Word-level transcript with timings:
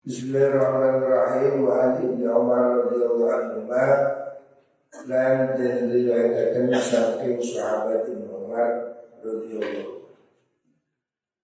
Bismillahirrahmanirrahim. 0.00 1.68
Wa 1.68 1.72
an 1.76 1.90
ibni 2.00 2.24
Umar 2.24 2.88
radhiyallahu 2.88 3.36
anhu 3.36 3.68
lan 3.68 4.00
dan 5.60 5.92
diriwayatkan 5.92 6.72
saking 6.80 7.36
sahabat 7.36 8.08
Ibnu 8.08 8.48
Umar 8.48 8.96
radhiyallahu 9.20 10.08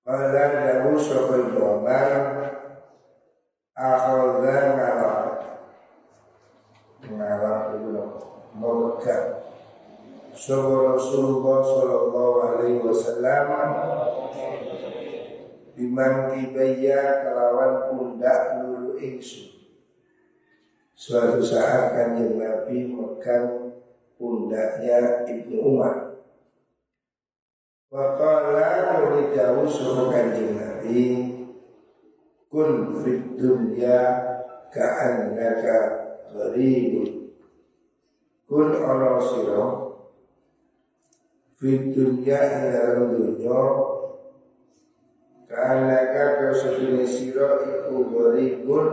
Qala 0.09 0.45
lahu 0.57 0.97
sahaba 0.97 1.37
Ibnu 1.37 1.61
Umar 1.61 2.09
akhadha 3.77 4.57
ngalak 4.73 5.25
ngalak 7.13 7.61
itu 7.77 8.05
memegang 8.57 9.29
Sahaba 10.33 10.97
Rasulullah 10.97 11.61
sallallahu 11.61 12.37
alaihi 12.41 12.81
wasallam 12.81 13.49
biman 15.77 16.33
kibaya 16.33 17.21
kelawan 17.21 17.93
pundak 17.93 18.65
lulu 18.65 18.97
ingsun. 18.97 19.53
Suatu 20.97 21.45
saat 21.45 21.93
kanjeng 21.93 22.41
Nabi 22.41 22.89
megang 22.89 23.77
pundaknya 24.17 25.29
Ibnu 25.29 25.61
Umar. 25.61 26.17
Wakala 27.93 28.97
nulidawu 29.05 29.69
suruh 29.69 30.09
kanjeng 30.09 30.57
Nabi 30.57 31.01
Kun 32.47 33.05
fit 33.05 33.37
dunya 33.37 34.01
ka'annaka 34.73 35.79
gharibun. 36.33 37.37
Kun 38.49 38.71
ono 38.73 39.13
siro 39.21 39.65
Fit 41.61 41.93
dunya 41.93 42.41
ing 42.41 42.65
dalam 42.73 43.13
Ka'annaka 45.47 46.43
kesedune 46.43 47.07
siro 47.07 47.63
iku 47.63 47.97
gharibun 48.11 48.87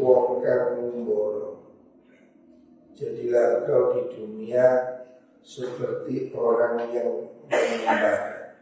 Wong 0.00 0.40
kang 0.40 0.80
Jadilah 2.94 3.64
kau 3.64 3.96
di 3.96 4.02
dunia 4.12 4.66
seperti 5.40 6.32
orang 6.36 6.84
yang 6.92 7.32
mengembara. 7.48 8.60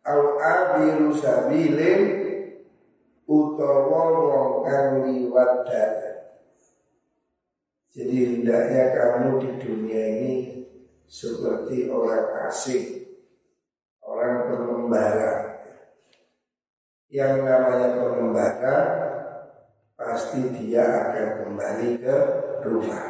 Au 0.00 0.40
abiru 0.40 1.12
sabilin 1.12 2.02
utawa 3.28 4.02
wong 4.16 4.52
kang 4.64 5.04
liwat 5.04 5.68
dalan. 5.68 6.18
Jadi 7.92 8.16
hendaknya 8.16 8.96
kamu 8.96 9.28
di 9.40 9.50
dunia 9.60 10.02
ini 10.16 10.34
seperti 11.04 11.92
orang 11.92 12.48
asing, 12.48 13.05
pengembara. 14.86 15.34
Yang 17.10 17.34
namanya 17.42 17.88
pengembara 17.98 18.76
pasti 19.98 20.46
dia 20.54 20.86
akan 20.86 21.28
kembali 21.42 21.90
ke 21.98 22.16
rumah. 22.62 23.06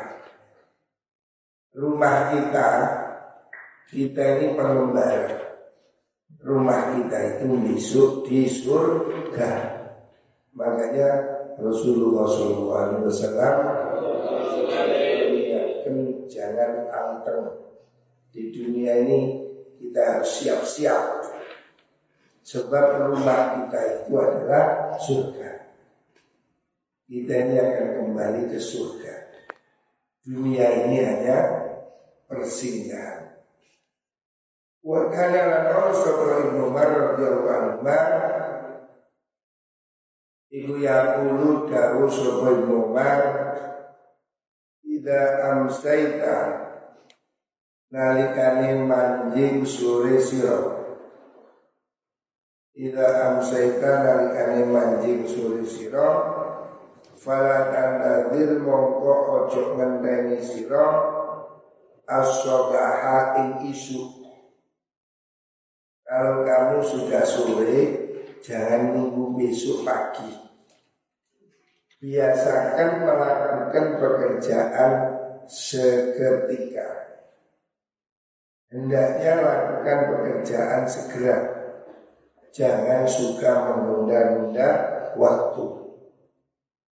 Rumah 1.77 2.17
kita, 2.33 2.69
kita 3.93 4.23
ini 4.41 4.57
pengembara. 4.57 5.37
Rumah 6.41 6.81
kita 6.97 7.19
itu 7.37 7.45
besok 7.61 8.11
di 8.25 8.49
surga. 8.49 9.53
Makanya 10.57 11.09
Rasulullah 11.61 12.25
SAW 12.25 13.53
mengingatkan 15.13 15.97
jangan 16.33 16.73
anteng 16.89 17.45
di 18.33 18.53
dunia 18.53 19.05
ini 19.05 19.21
kita 19.77 20.01
harus 20.01 20.31
siap-siap 20.41 21.36
sebab 22.47 23.11
rumah 23.11 23.59
kita 23.59 24.07
itu 24.07 24.15
adalah 24.15 24.95
surga 25.03 25.57
kita 27.07 27.35
ini 27.39 27.55
akan 27.63 27.89
kembali 28.03 28.51
ke 28.51 28.59
surga. 28.59 29.15
Dunia 30.27 30.67
ini 30.87 31.07
hanya 31.07 31.39
persinggahan. 32.27 33.47
Wa 34.83 35.07
kana 35.15 35.71
lan 35.71 35.95
sabra 35.95 36.51
Ibnu 36.51 36.71
Umar 36.71 36.91
radhiyallahu 36.91 37.51
anhu 37.51 37.91
Iku 40.51 40.79
yaqulu 40.83 41.71
dawu 41.71 42.07
sapa 42.11 42.47
Ibnu 42.55 42.75
Umar 42.91 43.19
Ida 44.87 45.23
amsaita 45.51 46.39
nalikane 47.91 48.83
manjing 48.83 49.63
sore 49.67 50.23
sira 50.23 50.76
Ida 52.77 53.09
amsaita 53.33 54.05
nalikane 54.05 54.69
manjing 54.69 55.25
sore 55.25 55.65
sira 55.65 56.09
Fala 57.17 57.73
tantadir 57.73 58.61
mongko 58.61 59.13
ojo 59.33 59.81
ngenteni 59.81 60.37
siro 60.45 60.85
Asobaha 62.07 63.35
ing 63.41 63.73
isu. 63.73 64.29
Kalau 66.05 66.45
kamu 66.45 66.79
sudah 66.85 67.25
sore 67.25 68.07
Jangan 68.47 68.95
nunggu 68.95 69.35
besok 69.35 69.83
pagi. 69.83 70.31
Biasakan 71.99 73.03
melakukan 73.03 73.87
pekerjaan 73.99 74.93
seketika. 75.51 76.87
Hendaknya 78.71 79.33
lakukan 79.43 79.99
pekerjaan 80.15 80.87
segera 80.87 81.66
Jangan 82.57 83.05
suka 83.05 83.53
menunda-nunda 83.69 84.69
waktu 85.21 85.65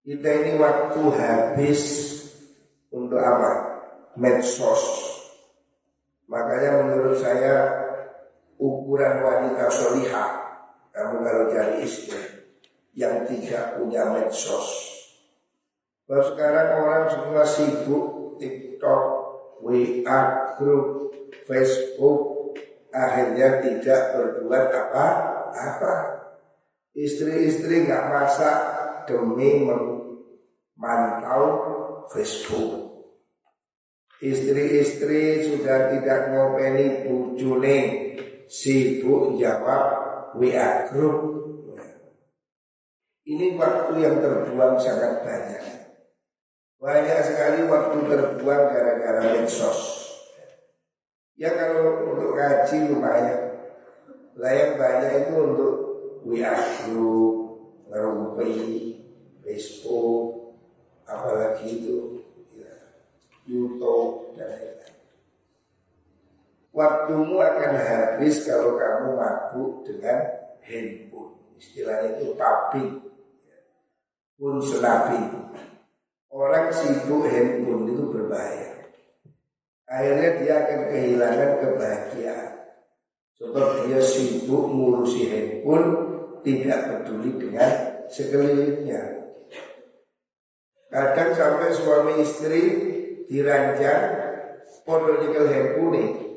kita 0.08 0.30
ini 0.42 0.52
waktu 0.56 1.02
habis 1.20 1.84
untuk 2.96 3.20
apa? 3.20 3.52
Medsos. 4.16 4.82
Makanya 6.32 6.80
menurut 6.80 7.20
saya 7.20 7.76
ukuran 8.56 9.20
wanita 9.20 9.68
solihah 9.68 10.40
kamu 10.96 11.28
kalau 11.28 11.44
cari 11.52 11.76
istri 11.84 12.24
yang 12.96 13.28
tidak 13.28 13.76
punya 13.76 14.08
medsos. 14.16 14.68
Kalau 16.08 16.24
sekarang 16.24 16.68
orang 16.82 17.04
semua 17.12 17.44
sibuk 17.46 18.40
TikTok, 18.40 19.04
WA, 19.62 20.20
grup, 20.58 21.14
Facebook, 21.46 22.50
akhirnya 22.90 23.62
tidak 23.62 24.18
berbuat 24.18 24.64
apa-apa. 25.50 25.94
Istri-istri 26.94 27.86
nggak 27.86 28.06
masak 28.10 28.58
demi 29.10 29.66
mantau 30.78 31.44
Facebook. 32.12 32.90
Istri-istri 34.20 35.48
sudah 35.48 35.96
tidak 35.96 36.36
ngopeni 36.36 37.08
bujune 37.08 37.78
sibuk 38.52 39.40
jawab 39.40 39.84
WA 40.36 40.92
group. 40.92 41.40
Ini 43.24 43.56
waktu 43.56 43.94
yang 44.02 44.20
terbuang 44.20 44.76
sangat 44.82 45.22
banyak. 45.24 45.64
Banyak 46.82 47.20
sekali 47.22 47.64
waktu 47.70 47.98
terbuang 48.10 48.64
gara-gara 48.74 49.22
medsos. 49.38 50.10
Ya 51.40 51.56
kalau 51.56 52.12
untuk 52.12 52.36
ngaji 52.36 52.92
lumayan. 52.92 53.49
Lah 54.40 54.52
yang 54.56 54.74
banyak 54.80 55.12
itu 55.28 55.34
untuk 55.36 55.76
WA 56.24 56.56
group, 56.88 57.36
ngerumpi, 57.92 58.56
Facebook, 59.44 60.56
apalagi 61.04 61.84
itu 61.84 62.24
ya, 62.56 62.72
YouTube 63.44 64.40
dan 64.40 64.48
lain-lain. 64.48 64.96
Waktumu 66.72 67.36
akan 67.44 67.72
habis 67.76 68.48
kalau 68.48 68.80
kamu 68.80 69.20
mabuk 69.20 69.84
dengan 69.84 70.24
handphone. 70.64 71.36
Istilahnya 71.60 72.24
itu 72.24 72.32
paping. 72.40 73.04
Pun 74.40 74.64
senapi. 74.64 75.20
Orang 76.32 76.72
sibuk 76.72 77.28
handphone 77.28 77.92
itu 77.92 78.04
berbahaya. 78.08 78.88
Akhirnya 79.90 80.30
dia 80.40 80.54
akan 80.64 80.80
kehilangan 80.88 81.52
kebahagiaan. 81.60 82.49
Sebab 83.40 83.88
dia 83.88 84.04
sibuk 84.04 84.68
ngurusi 84.68 85.32
handphone, 85.32 85.88
tidak 86.44 86.80
peduli 86.92 87.40
dengan 87.40 87.72
sekelilingnya. 88.12 89.32
Kadang 90.92 91.32
sampai 91.32 91.72
suami 91.72 92.20
istri 92.20 92.64
diranjang 93.30 94.30
nyekel 94.90 95.46
handphone 95.48 96.28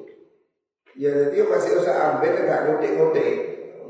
Ya 0.93 1.09
jadi 1.09 1.49
masih 1.49 1.81
usah 1.81 1.97
ambil 2.15 2.37
nggak 2.37 2.63
ngutik-ngutik. 2.69 3.35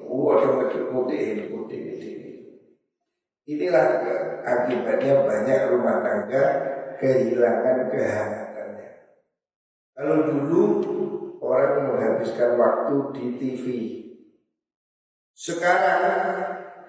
Waduh 0.06 0.50
ngutik-ngutik 0.62 1.19
handphone 1.19 1.67
Inilah 3.43 3.87
akibatnya 4.47 5.26
banyak 5.26 5.61
rumah 5.75 5.99
tangga 5.99 6.44
kehilangan 7.03 7.91
kehangatannya. 7.91 8.91
Kalau 9.99 10.17
dulu 10.31 10.62
orang 11.43 11.91
menghabiskan 11.91 12.55
waktu 12.55 12.97
di 13.19 13.27
TV, 13.37 13.65
sekarang 15.35 16.06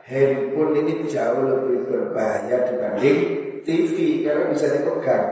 handphone 0.05 0.77
ini 0.77 1.09
jauh 1.09 1.41
lebih 1.41 1.89
berbahaya 1.89 2.69
dibanding 2.69 3.19
TV 3.65 4.21
karena 4.21 4.53
bisa 4.53 4.69
dipegang. 4.77 5.27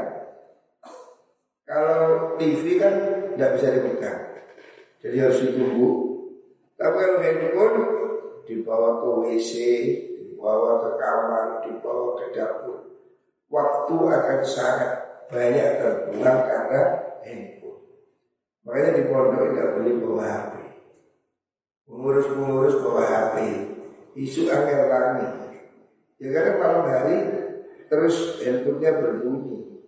Kalau 1.70 2.36
TV 2.42 2.82
kan 2.82 2.94
tidak 3.38 3.52
bisa 3.56 3.68
dipegang, 3.78 4.20
jadi 5.00 5.18
harus 5.30 5.40
ditunggu. 5.46 5.90
Tapi 6.76 6.98
kalau 6.98 7.20
handphone 7.22 7.78
dibawa 8.50 8.90
ke 9.06 9.08
WC, 9.22 9.52
dibawa 10.18 10.82
ke 10.82 10.90
kamar, 10.98 11.48
dibawa 11.62 12.18
ke 12.18 12.26
dapur, 12.34 12.78
waktu 13.54 13.96
akan 14.02 14.40
sangat 14.42 14.92
banyak 15.30 15.70
terbuang 15.78 16.40
karena 16.50 16.82
handphone. 17.22 17.61
Makanya 18.62 18.92
di 18.94 19.04
pondok 19.10 19.42
tidak 19.52 19.68
boleh 19.74 19.94
bawa 19.98 20.24
HP. 20.30 20.54
Pengurus-pengurus 21.90 22.76
bawa 22.86 23.04
HP, 23.04 23.36
isu 24.22 24.42
angin 24.54 24.82
lagi. 24.86 25.30
Ya 26.22 26.30
karena 26.30 26.62
malam 26.62 26.86
hari 26.86 27.18
terus 27.90 28.38
handphonenya 28.46 29.02
berbunyi. 29.02 29.82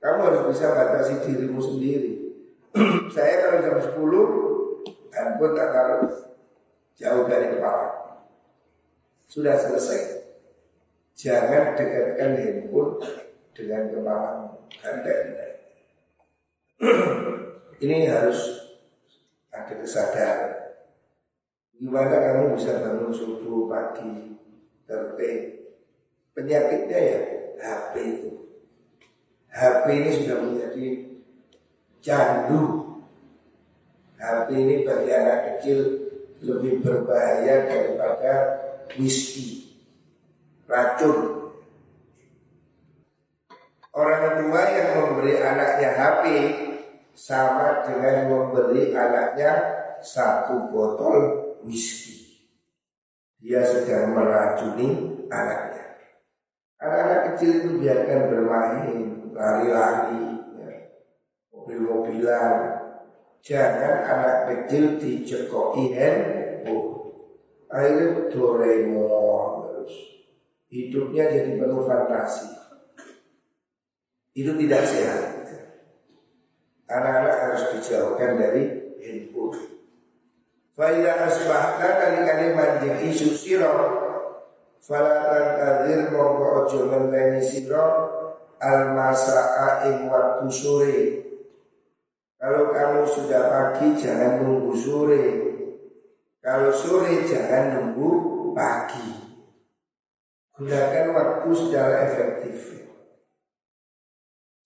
Kamu 0.00 0.20
harus 0.24 0.42
bisa 0.48 0.72
batasi 0.72 1.20
dirimu 1.28 1.60
sendiri. 1.60 2.32
Saya 3.14 3.44
kalau 3.44 3.58
jam 3.60 3.76
10 3.76 5.12
handphone 5.12 5.54
tak 5.58 5.68
taruh 5.68 6.08
jauh 6.96 7.24
dari 7.28 7.46
kepala. 7.52 7.88
Sudah 9.28 9.60
selesai. 9.60 10.24
Jangan 11.12 11.76
dekatkan 11.76 12.32
handphone 12.32 12.96
dengan 13.52 13.92
kepala. 13.92 14.32
Anda 14.80 15.14
Ini 17.78 18.10
harus 18.10 18.58
ada 19.54 19.70
kesadaran. 19.78 20.74
Gimana 21.78 22.10
kamu 22.18 22.58
bisa 22.58 22.82
bangun 22.82 23.14
subuh 23.14 23.70
pagi 23.70 24.34
tertib? 24.82 25.70
Penyakitnya 26.34 26.98
ya 26.98 27.20
HP 27.62 27.92
itu. 28.02 28.30
HP 29.54 29.84
ini 29.94 30.10
sudah 30.10 30.38
menjadi 30.42 30.86
candu. 32.02 32.62
HP 34.18 34.46
ini 34.58 34.74
bagi 34.82 35.10
anak 35.14 35.38
kecil 35.46 35.78
lebih 36.42 36.82
berbahaya 36.82 37.62
daripada 37.70 38.58
whisky, 38.98 39.78
racun. 40.66 41.46
Orang 43.94 44.42
tua 44.42 44.62
yang 44.66 44.88
memberi 44.98 45.38
anaknya 45.38 45.90
HP 45.94 46.24
sama 47.18 47.82
dengan 47.82 48.30
memberi 48.30 48.94
anaknya 48.94 49.50
satu 49.98 50.70
botol 50.70 51.16
whisky. 51.66 52.46
Dia 53.42 53.66
sedang 53.66 54.14
meracuni 54.14 55.18
anaknya. 55.26 55.98
Anak-anak 56.78 57.20
kecil 57.34 57.50
itu 57.58 57.70
biarkan 57.82 58.20
bermain, 58.30 58.98
lari-lari, 59.34 60.22
ya. 60.62 60.70
mobil-mobilan. 61.50 62.54
Jangan 63.42 63.94
anak 64.06 64.36
kecil 64.46 65.02
dicekoki 65.02 65.98
handphone. 65.98 67.18
Akhirnya 67.66 68.30
Doraemon 68.30 69.50
terus. 69.66 69.94
Hidupnya 70.70 71.34
jadi 71.34 71.58
penuh 71.58 71.82
fantasi. 71.82 72.46
Itu 74.38 74.54
tidak 74.54 74.82
sehat. 74.86 75.37
Anak-anak 76.88 77.36
harus 77.36 77.62
dijauhkan 77.76 78.40
dari 78.40 78.96
handphone. 79.04 79.60
Faidah 80.72 81.28
asbahta 81.28 81.84
kali-kali 82.00 82.56
manjing 82.56 82.96
isu 83.12 83.34
siro 83.34 83.76
Falatan 84.78 85.58
tadhir 85.58 86.08
mongko 86.14 86.64
ojo 86.64 86.86
menteni 86.86 87.42
siro 87.42 87.86
Al 88.58 88.96
masa'a 88.96 89.86
ing 89.86 90.10
waktu 90.10 90.48
sore. 90.50 90.96
Kalau 92.38 92.74
kamu 92.74 93.06
sudah 93.06 93.42
pagi 93.50 93.94
jangan 93.94 94.42
nunggu 94.42 94.74
sore. 94.74 95.24
Kalau 96.42 96.74
sore 96.74 97.22
jangan 97.22 97.74
nunggu 97.74 98.10
pagi. 98.58 99.14
Gunakan 100.58 101.06
waktu 101.14 101.48
secara 101.54 101.94
efektif 102.10 102.87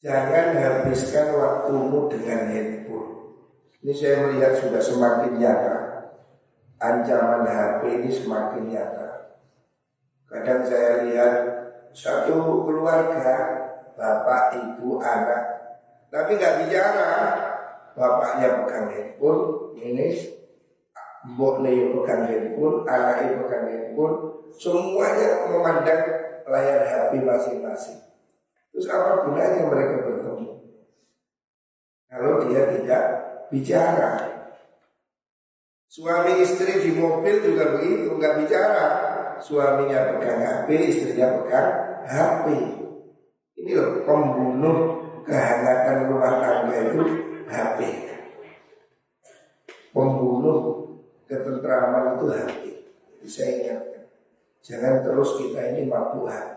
Jangan 0.02 0.58
habiskan 0.58 1.31
waktumu 1.38 2.10
dengan 2.10 2.50
handphone 2.50 3.38
Ini 3.87 3.93
saya 3.94 4.26
melihat 4.26 4.58
sudah 4.58 4.82
semakin 4.82 5.38
nyata 5.38 5.82
ancaman 6.82 7.46
HP 7.46 7.81
ini 8.02 8.10
semakin 8.10 8.66
nyata. 8.66 9.38
Kadang 10.26 10.66
saya 10.66 11.06
lihat 11.06 11.34
satu 11.94 12.66
keluarga, 12.66 13.37
bapak, 13.94 14.58
ibu, 14.58 14.99
anak, 14.99 15.43
tapi 16.10 16.34
nggak 16.34 16.66
bicara. 16.66 17.10
Bapaknya 17.93 18.64
pegang 18.64 18.88
handphone, 18.88 19.76
ini 19.76 20.16
nih 21.28 21.78
pegang 21.93 22.25
handphone, 22.25 22.88
anaknya 22.88 23.37
pegang 23.44 23.66
handphone, 23.69 24.16
semuanya 24.56 25.44
memandang 25.44 26.02
layar 26.49 26.81
HP 26.88 27.20
masing-masing. 27.20 28.12
Terus 28.82 28.99
apa 28.99 29.31
gunanya 29.31 29.62
mereka 29.70 29.94
bertemu? 30.02 30.58
Kalau 32.11 32.43
dia 32.50 32.62
tidak 32.75 33.02
bicara, 33.46 34.11
Suami 35.87 36.43
istri 36.43 36.82
di 36.82 36.99
mobil 36.99 37.46
juga 37.46 37.79
begitu, 37.79 38.11
nggak 38.19 38.43
bicara. 38.43 38.84
Suaminya 39.38 40.11
pegang 40.11 40.43
HP, 40.43 40.69
istrinya 40.90 41.31
pegang 41.38 41.69
HP. 42.11 42.46
Ini 43.62 43.70
loh 43.79 44.02
pembunuh 44.02 44.79
kehangatan 45.31 46.11
rumah 46.11 46.43
tangga 46.43 46.76
itu 46.90 47.00
HP. 47.46 47.78
Pembunuh 49.94 50.58
ketentraman 51.31 52.19
itu 52.19 52.26
HP. 52.35 52.62
Saya 53.31 53.50
ingatkan, 53.62 54.05
jangan 54.64 54.94
terus 55.06 55.31
kita 55.38 55.61
ini 55.70 55.87
mabuk 55.87 56.26
HP. 56.26 56.51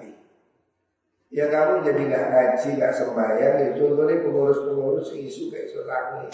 Ya 1.34 1.50
kamu 1.50 1.82
jadi 1.82 2.02
nggak 2.06 2.26
ngaji, 2.30 2.68
nggak 2.78 2.94
sembahyang, 2.94 3.56
ya 3.58 3.70
contohnya 3.74 4.22
pengurus-pengurus 4.22 5.10
isu 5.14 5.50
kayak 5.50 5.74
selangi. 5.74 6.30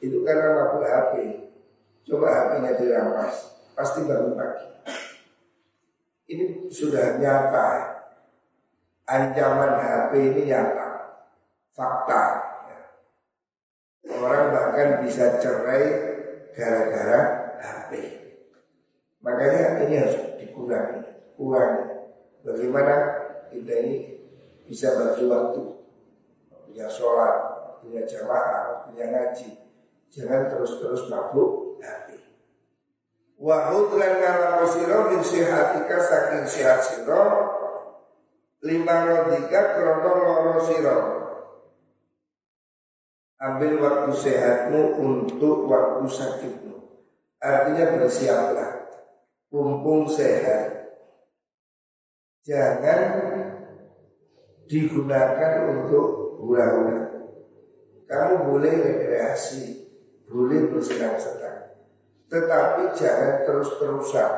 Itu 0.00 0.24
karena 0.24 0.56
mabuk 0.56 0.88
HP. 0.88 1.12
Coba 2.08 2.26
HP-nya 2.32 2.72
dirampas, 2.80 3.34
pasti 3.76 4.08
bangun 4.08 4.34
pagi. 4.34 4.66
Ini 6.30 6.72
sudah 6.72 7.20
nyata. 7.20 7.68
Ancaman 9.04 9.72
HP 9.78 10.12
ini 10.32 10.42
nyata. 10.48 10.88
Fakta. 11.76 12.24
Orang 14.10 14.52
bahkan 14.52 15.04
bisa 15.04 15.38
cerai 15.38 15.84
gara-gara 16.56 17.20
HP. 17.60 17.90
Makanya 19.20 19.84
ini 19.84 19.94
harus 20.00 20.18
dikurangi, 20.40 21.00
kurangi. 21.36 21.84
Bagaimana 22.40 22.94
kita 23.50 23.74
ini 23.84 23.96
bisa 24.70 24.94
bagi 24.94 25.26
waktu, 25.26 25.62
punya 26.70 26.86
sholat, 26.86 27.34
punya 27.82 28.06
jamaah, 28.06 28.86
punya 28.86 29.10
ngaji. 29.10 29.58
Jangan 30.10 30.50
terus-terus 30.50 31.10
mabuk 31.10 31.78
hati. 31.82 32.18
Wahud 33.40 33.96
lan 33.96 34.20
ngalamo 34.20 34.66
siro 34.68 35.10
min 35.10 35.22
sihatika 35.24 35.96
saking 35.96 36.44
sihat 36.44 36.84
siro 36.84 37.24
lima 38.60 39.08
rodika 39.08 39.74
krono 39.78 40.12
loro 40.12 40.56
siro. 40.60 40.98
Ambil 43.40 43.80
waktu 43.80 44.12
sehatmu 44.12 45.00
untuk 45.00 45.64
waktu 45.64 46.04
sakitmu. 46.04 46.76
Artinya 47.40 47.96
bersiaplah. 47.96 48.70
Mumpung 49.48 50.04
sehat. 50.12 50.92
Jangan 52.44 53.29
digunakan 54.70 55.66
untuk 55.66 56.38
hura-hura. 56.38 57.10
Kamu 58.06 58.46
boleh 58.46 58.74
rekreasi, 58.78 59.90
boleh 60.30 60.70
bersenang-senang. 60.70 61.60
Tetapi 62.30 62.94
jangan 62.94 63.42
terus-terusan 63.42 64.32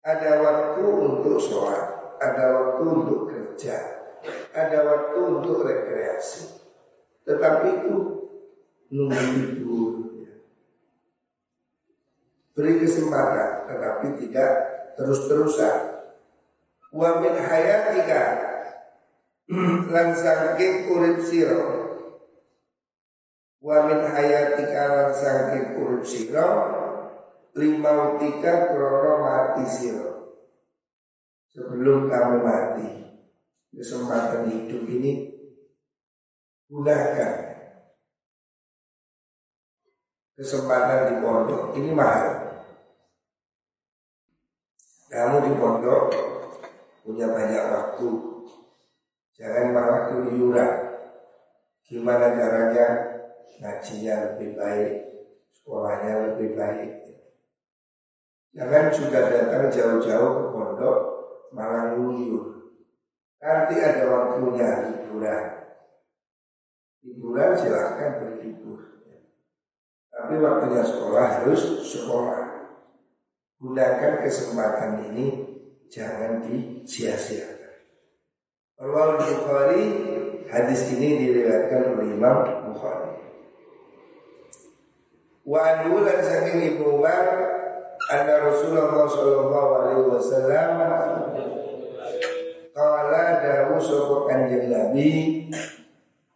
Ada 0.00 0.30
waktu 0.40 0.82
untuk 0.88 1.36
sholat 1.36 2.16
Ada 2.16 2.44
waktu 2.56 2.82
untuk 2.88 3.20
kerja 3.28 3.76
Ada 4.56 4.78
waktu 4.88 5.18
untuk 5.20 5.68
rekreasi 5.68 6.64
Tetapi 7.28 7.66
itu 7.68 7.96
Nunggu 8.88 9.24
libur 9.36 9.92
Beri 12.56 12.80
kesempatan 12.80 13.68
Tetapi 13.68 14.06
tidak 14.24 14.50
terus-terusan 14.96 16.08
Wa 16.88 17.20
min 17.20 17.36
hayatika 17.36 18.53
Lan 19.92 20.08
sangking 20.16 20.88
urip 20.88 21.20
siro 21.20 21.64
wa 23.60 23.88
hayatika 23.88 24.82
lan 24.88 25.10
saking 25.12 25.76
urip 25.80 26.04
sira 26.04 26.48
lima 27.52 28.16
utika 28.16 28.72
krono 28.72 29.20
mati 29.20 29.64
siro 29.68 30.12
sebelum 31.52 32.08
kamu 32.08 32.36
mati 32.40 32.88
kesempatan 33.76 34.48
hidup 34.48 34.84
ini 34.88 35.12
gunakan. 36.72 37.34
Kesempatan 40.34 41.14
di 41.14 41.14
pondok 41.22 41.78
ini 41.78 41.90
mahal. 41.94 42.26
Kamu 45.06 45.36
di 45.46 45.52
pondok 45.54 46.04
punya 47.06 47.30
banyak 47.30 47.64
waktu 47.70 48.33
jangan 49.34 49.74
malah 49.74 50.00
keluyuran 50.10 50.72
gimana 51.84 52.32
caranya 52.32 52.86
ngajinya 53.60 54.14
lebih 54.32 54.50
baik 54.56 54.92
sekolahnya 55.52 56.12
lebih 56.32 56.50
baik 56.58 57.04
Jangan 58.54 58.86
sudah 58.94 59.22
datang 59.34 59.66
jauh-jauh 59.66 60.30
ke 60.38 60.44
pondok 60.54 60.98
malah 61.50 61.98
nguyur. 61.98 62.70
Nanti 63.42 63.82
ada 63.82 64.06
waktunya 64.06 64.94
hiburan. 64.94 65.44
Hiburan 67.02 67.50
silahkan 67.58 68.22
berhibur. 68.22 69.02
Tapi 70.06 70.34
waktunya 70.38 70.86
sekolah 70.86 71.24
harus 71.42 71.62
sekolah. 71.82 72.42
Gunakan 73.58 74.22
kesempatan 74.22 75.02
ini 75.10 75.26
jangan 75.90 76.46
disia-siakan. 76.46 77.53
Allah 78.74 79.22
Bukhari 79.22 79.84
hadis 80.50 80.90
ini 80.98 81.22
diriwayatkan 81.22 81.94
oleh 81.94 82.10
Imam 82.10 82.38
Bukhari. 82.74 83.22
Wa 85.46 85.58
anhu 85.62 86.02
dan 86.02 86.18
saking 86.26 86.74
Ibnu 86.74 86.98
Umar 86.98 87.22
anna 88.10 88.34
Rasulullah 88.42 89.06
sallallahu 89.06 89.70
alaihi 89.78 90.10
wasallam 90.10 90.70
qala 92.74 93.22
dawu 93.46 93.78
sapa 93.78 94.16
kanjeng 94.26 94.66
Nabi 94.66 95.10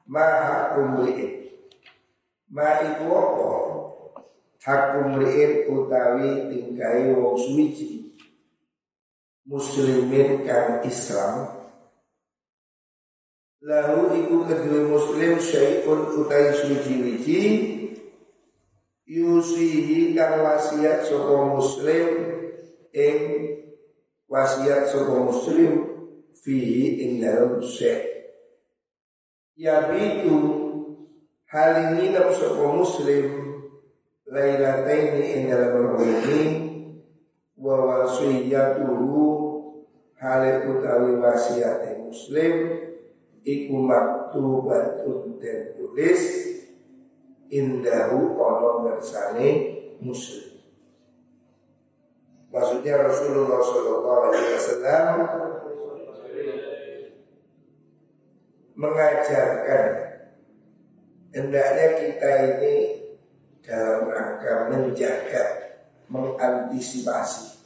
ma 0.07 0.29
hakum 0.47 1.03
ma 2.55 2.69
iku 2.87 3.07
apa? 3.19 3.51
Hakum 4.63 5.19
utawi 5.19 6.55
tingkai 6.55 7.11
wong 7.19 7.35
suci 7.35 8.15
muslimin 9.43 10.47
kan 10.47 10.87
Islam 10.87 11.58
Lalu 13.59 14.23
iku 14.23 14.47
kedua 14.47 14.87
muslim 14.87 15.43
syai'un 15.43 16.15
utai 16.15 16.55
suci-wici 16.55 17.41
yusihi 19.03 20.15
kang 20.15 20.47
wasiat 20.47 21.03
sapa 21.03 21.59
muslim 21.59 22.07
ing 22.95 23.19
wasiat 24.31 24.87
sapa 24.87 25.11
muslim 25.11 25.91
fihi 26.39 27.03
ing 27.03 27.11
dalam 27.19 27.59
syekh. 27.59 28.31
Ya 29.59 29.91
bitu 29.91 30.39
hal 31.51 31.99
ini 31.99 32.15
sapa 32.15 32.63
muslim 32.63 33.27
lailataini 34.23 35.35
ing 35.35 35.43
dalam 35.51 35.99
ini 35.99 36.43
wa 37.59 38.07
wasiyatuhu 38.07 39.19
hal 40.15 40.47
utawi 40.63 41.19
wasiat 41.19 42.07
muslim 42.07 42.87
iku 43.47 43.77
maktubatun 43.79 45.39
dan 45.43 45.75
tulis 45.79 46.23
indahu 47.49 48.37
ono 48.37 48.71
ngersane 48.87 49.49
muslim. 50.05 50.61
Maksudnya 52.49 53.05
Rasulullah 53.05 53.61
Shallallahu 53.61 54.21
Alaihi 54.33 54.53
Wasallam 54.57 55.17
mengajarkan 58.79 59.87
hendaknya 61.35 61.87
kita 61.99 62.31
ini 62.57 62.77
dalam 63.61 64.09
rangka 64.09 64.53
menjaga, 64.73 65.45
mengantisipasi 66.09 67.59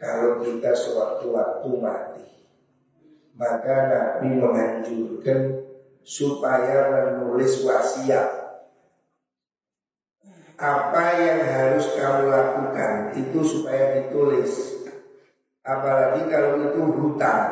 kalau 0.00 0.40
kita 0.42 0.72
sewaktu-waktu 0.74 1.70
mati. 1.78 2.29
Maka 3.40 3.76
Nabi 3.88 4.36
menganjurkan 4.36 5.64
supaya 6.04 6.92
menulis 6.92 7.64
wasiat 7.64 8.40
apa 10.60 11.04
yang 11.16 11.40
harus 11.40 11.88
kamu 11.96 12.28
lakukan 12.28 13.16
itu 13.16 13.40
supaya 13.40 13.96
ditulis. 13.96 14.84
Apalagi 15.64 16.28
kalau 16.28 16.60
itu 16.60 16.80
hutang. 16.84 17.48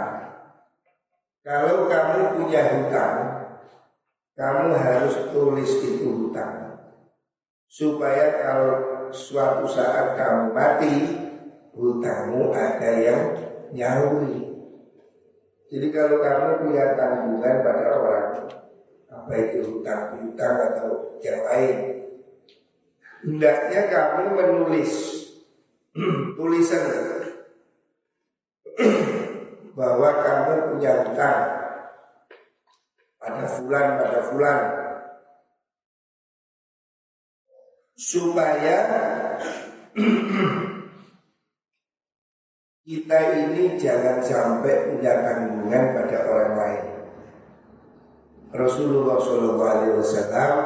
Kalau 1.40 1.88
kamu 1.88 2.36
punya 2.36 2.62
hutang, 2.68 3.16
kamu 4.36 4.76
harus 4.76 5.32
tulis 5.32 5.72
itu 5.80 6.04
hutang. 6.04 6.84
Supaya 7.64 8.44
kalau 8.44 8.72
suatu 9.08 9.64
saat 9.64 10.12
kamu 10.12 10.52
mati, 10.52 10.94
hutangmu 11.72 12.52
ada 12.52 12.90
yang 12.92 13.22
nyauri. 13.72 14.47
Jadi 15.68 15.92
kalau 15.92 16.24
kamu 16.24 16.64
punya 16.64 16.96
tanggungan 16.96 17.56
pada 17.60 17.84
orang, 17.92 18.28
apa 19.12 19.32
itu 19.36 19.68
hutang, 19.68 20.16
hutang 20.16 20.56
atau 20.56 21.20
yang 21.20 21.44
lain, 21.44 21.76
hendaknya 23.20 23.80
kamu 23.92 24.32
menulis. 24.32 24.92
Tulisan 26.38 26.88
bahwa 29.78 30.10
kamu 30.24 30.52
punya 30.72 31.04
hutang. 31.04 31.40
Pada 33.18 33.44
fulan 33.44 33.86
pada 34.00 34.20
fulan. 34.24 34.60
Supaya 38.08 38.76
kita 42.88 43.20
ini 43.36 43.76
jangan 43.76 44.24
sampai 44.24 44.88
punya 44.88 45.20
tanggungan 45.20 45.92
pada 45.92 46.24
orang 46.24 46.52
lain. 46.56 46.84
Rasulullah 48.48 49.20
SAW 49.20 50.56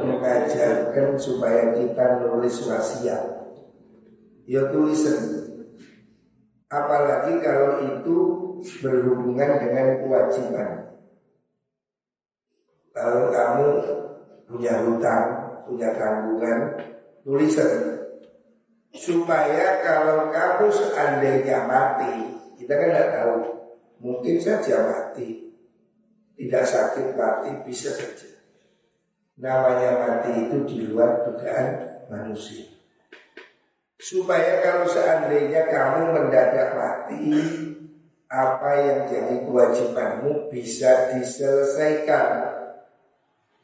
mengajarkan 0.00 1.20
supaya 1.20 1.76
kita 1.76 2.24
nulis 2.24 2.56
wasiat. 2.64 3.20
Ya 4.48 4.72
tulisan. 4.72 5.44
Apalagi 6.72 7.36
kalau 7.44 7.84
itu 7.84 8.16
berhubungan 8.80 9.60
dengan 9.60 10.00
kewajiban. 10.00 10.88
Kalau 12.96 13.28
kamu 13.28 13.68
punya 14.48 14.80
hutang, 14.80 15.24
punya 15.68 15.92
tanggungan, 16.00 16.80
tulisan. 17.28 17.93
Supaya 18.94 19.82
kalau 19.82 20.30
kamu 20.30 20.70
seandainya 20.70 21.66
mati, 21.66 22.30
kita 22.56 22.72
kan 22.78 22.88
tidak 22.94 23.10
tahu. 23.10 23.36
Mungkin 23.98 24.38
saja 24.38 24.86
mati. 24.86 25.50
Tidak 26.34 26.64
sakit 26.66 27.14
mati, 27.14 27.50
bisa 27.66 27.90
saja 27.94 28.34
namanya 29.34 29.98
mati 29.98 30.30
itu 30.46 30.56
di 30.66 30.76
luar 30.86 31.26
dugaan 31.26 31.66
manusia. 32.06 32.70
Supaya 33.98 34.60
kalau 34.60 34.84
seandainya 34.84 35.64
kamu 35.66 36.12
mendadak 36.12 36.76
mati, 36.76 37.32
apa 38.28 38.70
yang 38.78 39.00
jadi 39.08 39.34
kewajibanmu 39.48 40.52
bisa 40.52 41.14
diselesaikan. 41.16 42.52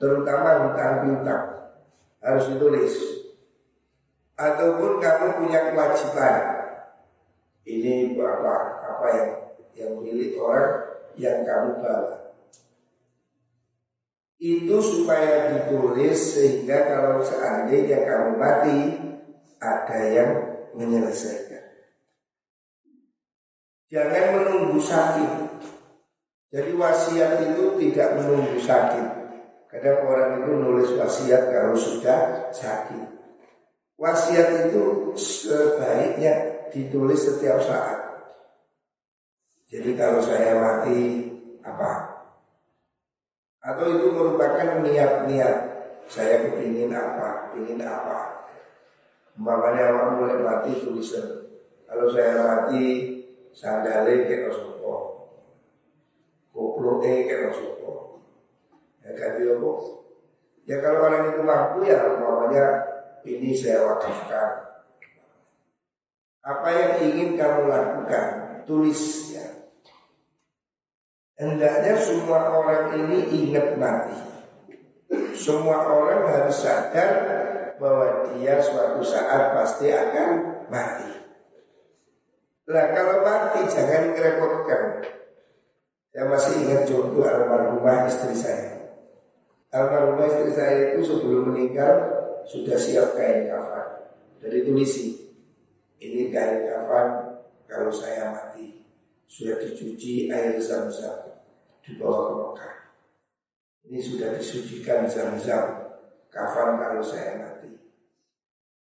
Terutama 0.01 0.65
hutang 0.65 0.95
piutang 1.05 1.45
harus 2.25 2.45
ditulis. 2.49 3.20
Ataupun 4.41 5.05
kamu 5.05 5.27
punya 5.45 5.69
kewajiban. 5.69 6.37
Ini 7.69 8.17
apa 8.17 8.57
apa 8.89 9.07
yang 9.13 9.31
yang 9.77 9.93
milik 10.01 10.41
orang 10.41 10.97
yang 11.21 11.45
kamu 11.45 11.85
bawa 11.85 12.31
itu 14.41 14.81
supaya 14.81 15.53
ditulis 15.53 16.17
sehingga 16.17 16.89
kalau 16.89 17.21
seandainya 17.21 18.09
kamu 18.09 18.41
mati 18.41 18.79
ada 19.61 20.01
yang 20.09 20.31
menyelesaikan. 20.73 21.61
Jangan 23.93 24.41
menunggu 24.41 24.81
sakit. 24.81 25.33
Jadi 26.51 26.73
wasiat 26.73 27.53
itu 27.53 27.77
tidak 27.77 28.17
menunggu 28.17 28.57
sakit. 28.57 29.07
Kadang 29.69 30.09
orang 30.09 30.41
itu 30.41 30.51
nulis 30.57 30.91
wasiat 30.97 31.53
kalau 31.53 31.77
sudah 31.77 32.49
sakit. 32.49 33.20
Wasiat 34.01 34.73
itu 34.73 35.13
sebaiknya 35.13 36.65
ditulis 36.73 37.21
setiap 37.21 37.61
saat. 37.61 38.01
Jadi 39.69 39.93
kalau 39.93 40.25
saya 40.25 40.57
mati 40.57 41.29
apa 41.61 42.09
atau 43.61 43.87
itu 43.93 44.09
merupakan 44.09 44.81
niat-niat 44.81 45.57
saya 46.09 46.49
kepingin 46.49 46.97
apa, 46.97 47.53
ingin 47.61 47.85
apa 47.85 48.41
Makanya 49.41 49.95
awak 49.95 50.09
mulai 50.21 50.41
mati 50.43 50.81
tulisan. 50.85 51.49
Kalau 51.89 52.13
saya 52.13 52.45
mati 52.45 53.17
sandale 53.57 54.29
kayak 54.29 54.53
sopo, 54.53 54.95
koplo 56.53 57.01
e 57.01 57.25
kayak 57.25 57.57
sopo. 57.57 58.21
Ya 59.01 59.17
kan 59.17 59.41
Ya 60.69 60.77
kalau 60.85 61.09
orang 61.09 61.35
itu 61.35 61.41
mampu 61.43 61.89
ya 61.89 61.99
umpamanya 62.05 62.90
ini 63.25 63.53
saya 63.53 63.85
wakafkan. 63.85 64.71
Apa 66.41 66.69
yang 66.73 66.93
ingin 67.05 67.37
kamu 67.37 67.69
lakukan, 67.69 68.27
tulis 68.65 69.35
ya. 69.37 69.45
Hendaknya 71.37 71.97
semua 72.01 72.53
orang 72.53 72.97
ini 72.97 73.29
ingat 73.29 73.77
mati. 73.77 74.17
Semua 75.37 75.89
orang 75.89 76.29
harus 76.29 76.61
sadar 76.61 77.13
bahwa 77.81 78.29
dia 78.37 78.61
suatu 78.61 79.01
saat 79.01 79.57
pasti 79.57 79.89
akan 79.89 80.31
mati. 80.69 81.17
Nah 82.69 82.87
kalau 82.93 83.25
mati 83.25 83.65
jangan 83.73 84.13
merepotkan. 84.13 84.83
Saya 86.13 86.25
masih 86.27 86.55
ingat 86.67 86.83
contoh 86.91 87.25
almarhumah 87.25 88.05
istri 88.05 88.37
saya. 88.37 89.01
Almarhumah 89.73 90.27
istri 90.29 90.53
saya 90.53 90.93
itu 90.93 91.01
sebelum 91.07 91.55
meninggal 91.55 92.20
sudah 92.49 92.77
siap 92.77 93.17
kain 93.17 93.49
kafan. 93.51 93.89
Jadi 94.41 94.59
tulisi, 94.65 95.07
ini 96.01 96.33
kain 96.33 96.65
kafan 96.65 97.09
kalau 97.69 97.93
saya 97.93 98.33
mati. 98.33 98.81
Sudah 99.31 99.63
dicuci 99.63 100.27
air 100.27 100.59
zam-zam 100.59 101.39
dibawa 101.87 102.19
ke 102.27 102.33
Mekah. 102.35 102.77
Ini 103.87 103.99
sudah 104.03 104.29
disucikan 104.35 105.07
zam-zam 105.07 105.95
kafan 106.33 106.81
kalau 106.81 107.03
saya 107.05 107.39
mati. 107.39 107.71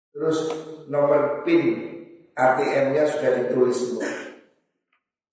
Terus 0.09 0.49
nomor 0.89 1.45
PIN 1.45 1.93
ATM-nya 2.33 3.03
sudah 3.05 3.31
ditulis 3.45 3.77
semua. 3.77 4.09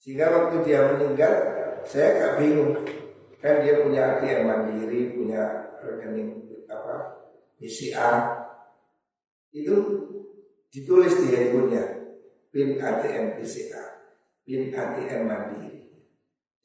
Sehingga 0.02 0.26
waktu 0.30 0.62
dia 0.68 0.84
meninggal, 0.94 1.32
saya 1.88 2.06
agak 2.14 2.32
bingung. 2.44 2.76
Kan 3.40 3.62
dia 3.62 3.78
punya 3.80 4.18
ATM 4.18 4.40
mandiri, 4.46 5.14
punya 5.14 5.70
rekening 5.80 6.46
apa 6.66 7.25
BCA. 7.56 8.10
Itu 9.52 9.76
ditulis 10.68 11.16
di 11.16 11.32
handphonenya 11.32 11.84
PIN 12.52 12.76
ATM 12.80 13.40
BCA, 13.40 13.84
PIN 14.44 14.72
ATM 14.72 15.22
mandiri. 15.24 15.88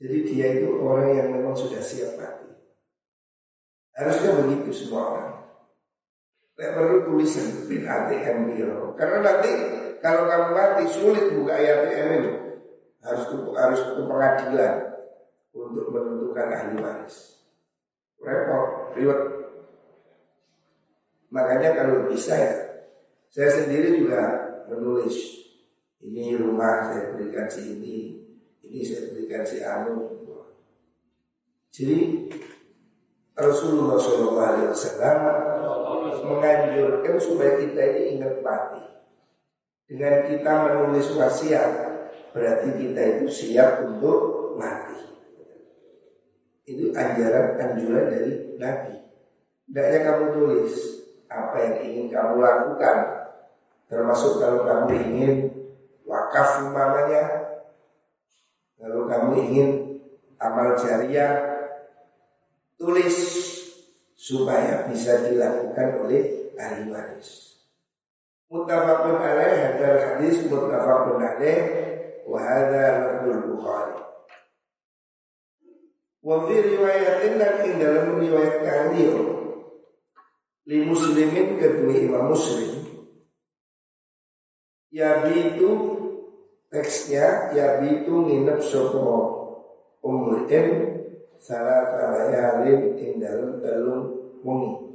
Jadi 0.01 0.17
dia 0.25 0.47
itu 0.57 0.81
orang 0.81 1.13
yang 1.13 1.27
memang 1.29 1.53
sudah 1.53 1.79
siap 1.79 2.17
mati. 2.17 2.49
Harusnya 3.93 4.39
begitu 4.41 4.71
semua 4.73 5.03
orang. 5.13 5.31
Tidak 6.57 6.71
perlu 6.73 6.97
tulisan 7.05 7.69
bin 7.69 7.85
ATM 7.85 8.49
biro. 8.49 8.97
Karena 8.97 9.19
nanti 9.21 9.51
kalau 10.01 10.25
kamu 10.25 10.47
mati 10.57 10.83
sulit 10.89 11.25
buka 11.37 11.53
ATM 11.53 12.07
itu. 12.17 12.33
Harus 13.01 13.23
ke, 13.29 13.35
harus 13.57 13.81
ke 13.81 14.01
pengadilan 14.05 14.73
untuk 15.57 15.89
menentukan 15.89 16.47
ahli 16.53 16.75
waris. 16.77 17.41
Repot, 18.21 18.93
ribet. 18.93 19.40
Makanya 21.31 21.79
kalau 21.79 22.11
bisa 22.11 22.35
ya, 22.35 22.53
saya 23.31 23.47
sendiri 23.47 24.03
juga 24.03 24.19
menulis 24.67 25.15
ini 26.03 26.35
rumah 26.35 26.91
saya 26.91 27.15
berikan 27.15 27.47
si 27.47 27.79
ini, 27.79 28.19
ini 28.67 28.79
saya 28.83 29.15
berikan 29.15 29.47
si 29.47 29.63
Anu. 29.63 30.11
Jadi 31.71 32.27
Rasulullah 33.31 33.95
SAW 33.95 35.07
menganjurkan 36.27 37.15
supaya 37.15 37.55
kita 37.63 37.79
ini 37.79 38.19
ingat 38.19 38.43
mati. 38.43 38.83
Dengan 39.87 40.27
kita 40.27 40.51
menulis 40.67 41.15
wasiat, 41.15 41.71
berarti 42.35 42.75
kita 42.75 43.01
itu 43.17 43.27
siap 43.31 43.87
untuk 43.87 44.51
mati. 44.59 44.99
Itu 46.67 46.91
anjuran 46.91 47.55
anjuran 47.55 48.05
dari 48.11 48.33
Nabi. 48.59 48.95
Tidaknya 49.71 49.99
kamu 50.03 50.25
tulis 50.35 51.00
apa 51.31 51.55
yang 51.63 51.75
ingin 51.87 52.05
kamu 52.11 52.43
lakukan, 52.43 52.97
termasuk 53.87 54.43
kalau 54.43 54.67
kamu 54.67 54.87
ingin 54.99 55.33
wakaf 56.03 56.67
umpamanya, 56.67 57.23
kalau 58.75 59.07
kamu 59.07 59.31
ingin 59.47 59.69
amal 60.35 60.75
jariah 60.75 61.39
tulis 62.75 63.15
supaya 64.19 64.91
bisa 64.91 65.23
dilakukan 65.23 66.03
oleh 66.03 66.51
ahli 66.59 66.91
waris. 66.91 67.55
Muttafaqun 68.51 69.15
alaih 69.15 69.55
hadal 69.55 69.97
hadis 70.03 70.43
muttafaqun 70.51 71.23
alaih 71.23 71.59
wa 72.27 72.37
hadha 72.43 72.85
lafzul 72.99 73.55
Bukhari. 73.55 73.97
Wa 76.21 76.43
fi 76.43 76.55
riwayatin 76.59 77.39
dalam 77.79 78.19
riwayat 78.19 78.55
kalian 78.61 79.40
li 80.69 80.77
muslimin 80.85 81.57
kedua 81.57 81.93
imam 81.95 82.33
muslim 82.33 82.85
ya 84.93 85.25
itu 85.31 85.69
teksnya 86.67 87.55
ya 87.55 87.81
itu 87.81 88.11
nginep 88.11 88.59
sopo 88.61 89.41
umur 90.01 90.49
salah 91.41 91.89
layalin 91.97 92.93
ing 93.01 93.17
dalam 93.17 93.57
telung 93.57 94.37
wengi. 94.45 94.93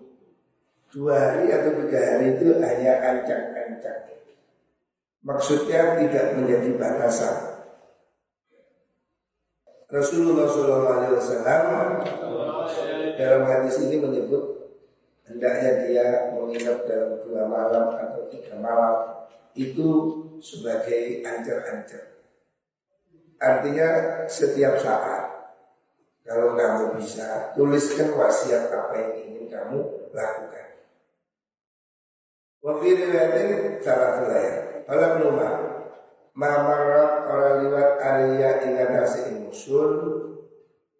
Dua 0.94 1.18
hari 1.18 1.50
atau 1.50 1.82
tiga 1.82 1.98
hari 1.98 2.38
itu 2.38 2.62
hanya 2.62 3.02
ancang-ancang. 3.02 4.14
Maksudnya 5.26 5.98
tidak 5.98 6.38
menjadi 6.38 6.70
batasan. 6.78 7.36
Rasulullah 9.90 10.46
SAW 10.46 12.06
dalam 13.18 13.42
hadis 13.50 13.76
ini 13.82 13.98
menyebut 13.98 14.55
hendaknya 15.26 15.70
dia 15.86 16.06
menginap 16.34 16.86
dalam 16.86 17.20
dua 17.26 17.44
malam 17.46 17.94
atau 17.94 18.26
tiga 18.30 18.56
malam 18.58 19.26
itu 19.58 19.88
sebagai 20.38 21.26
ancar-ancar. 21.26 22.22
Artinya 23.36 23.88
setiap 24.30 24.80
saat 24.80 25.24
kalau 26.26 26.58
kamu 26.58 26.98
bisa 26.98 27.52
tuliskan 27.54 28.16
wasiat 28.16 28.72
apa 28.72 28.94
yang 28.96 29.12
ingin 29.22 29.46
kamu 29.46 29.78
lakukan. 30.10 30.68
Wa 32.64 32.82
fi 32.82 32.88
riwayatin 32.96 33.78
salah 33.84 34.26
ya. 34.34 34.54
Alam 34.86 35.18
mamarat 36.36 37.24
orang 37.32 37.54
liwat 37.64 37.90
aliyah 37.96 38.60
ila 38.68 38.84
nasi 38.92 39.32
musul 39.40 39.92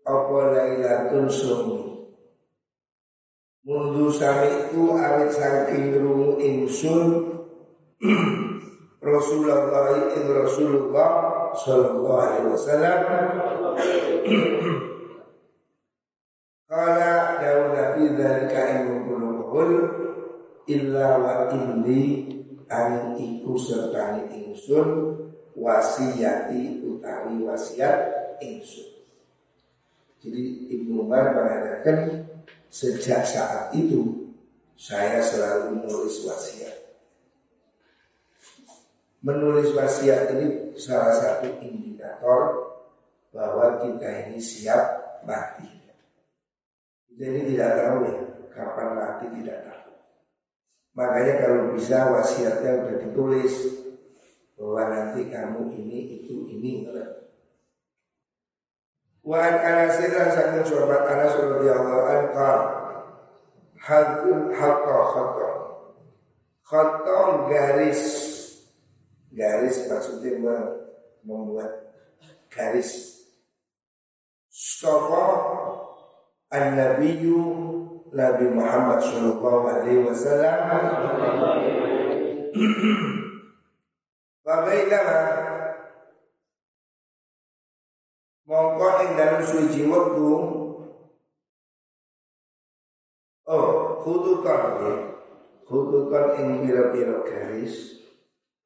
apa 0.01 0.39
lailatun 0.57 1.29
sumi 1.29 1.76
itu 4.77 4.93
awit 4.93 5.33
saking 5.33 5.97
rungu 5.97 6.37
insun 6.37 7.33
Rasulullah 9.01 10.13
ing 10.13 10.29
Rasulullah 10.29 11.09
sallallahu 11.57 12.21
alaihi 12.21 12.53
wasallam 12.53 13.01
Kala 16.69 17.41
daun 17.41 17.73
Nabi 17.73 18.21
dari 18.21 18.53
kain 18.53 19.09
mengkulul 19.09 19.87
illa 20.69 21.25
wa 21.25 21.49
inni 21.57 22.29
angin 22.69 23.17
iku 23.17 23.57
serta 23.57 24.29
ingsun 24.29 25.15
wasiati 25.57 26.85
utawi 26.85 27.49
wasiat 27.49 27.97
ingsun. 28.45 28.93
Jadi 30.21 30.69
Ibnu 30.75 31.07
Umar 31.07 31.33
mengatakan 31.33 32.29
sejak 32.67 33.23
saat 33.23 33.71
itu 33.73 34.26
saya 34.77 35.25
selalu 35.25 35.81
menulis 35.81 36.21
wasiat. 36.29 36.77
Menulis 39.25 39.73
wasiat 39.73 40.37
ini 40.37 40.77
salah 40.77 41.17
satu 41.17 41.49
indikator 41.65 42.41
bahwa 43.33 43.81
kita 43.81 44.29
ini 44.29 44.39
siap 44.39 45.21
mati. 45.25 45.67
Jadi 47.17 47.57
tidak 47.57 47.73
tahu 47.81 47.97
ya 48.05 48.17
kapan 48.53 48.89
mati 48.93 49.25
tidak 49.41 49.59
tahu. 49.65 49.93
Makanya 50.93 51.35
kalau 51.41 51.73
bisa 51.73 52.13
wasiatnya 52.13 52.71
udah 52.85 52.97
ditulis 53.09 53.55
bahwa 54.61 54.83
nanti 54.93 55.33
kamu 55.33 55.73
ini 55.73 56.21
itu 56.21 56.45
ini. 56.53 56.85
Wa 59.27 59.43
an 59.43 59.91
saking 59.91 60.63
sahabat 60.63 61.03
Anas 61.03 61.35
radhiyallahu 61.35 62.03
anhu 62.07 62.76
hadun 63.81 64.53
hatta 64.53 64.99
khatta 65.13 65.51
khatta 66.65 67.19
garis. 67.49 68.03
Garis 69.33 69.85
maksudnya 69.89 70.41
membuat 71.25 71.93
garis. 72.49 73.21
Sapa 74.49 75.25
An-Nabiyyu 76.49 77.43
Nabi 78.17 78.47
Muhammad 78.49 79.05
Sallallahu 79.05 79.65
Alaihi 79.69 80.05
Wasallam. 80.09 80.61
Wabainama 84.47 85.21
Mongko 88.47 88.89
ing 89.03 89.11
dalam 89.19 89.43
suci 89.43 89.91
waktu 89.91 90.31
Khutukan 94.07 94.63
ya 94.87 94.95
Khutukan 95.67 96.39
ing 96.39 96.49
pira-pira 96.63 97.27
garis 97.27 98.07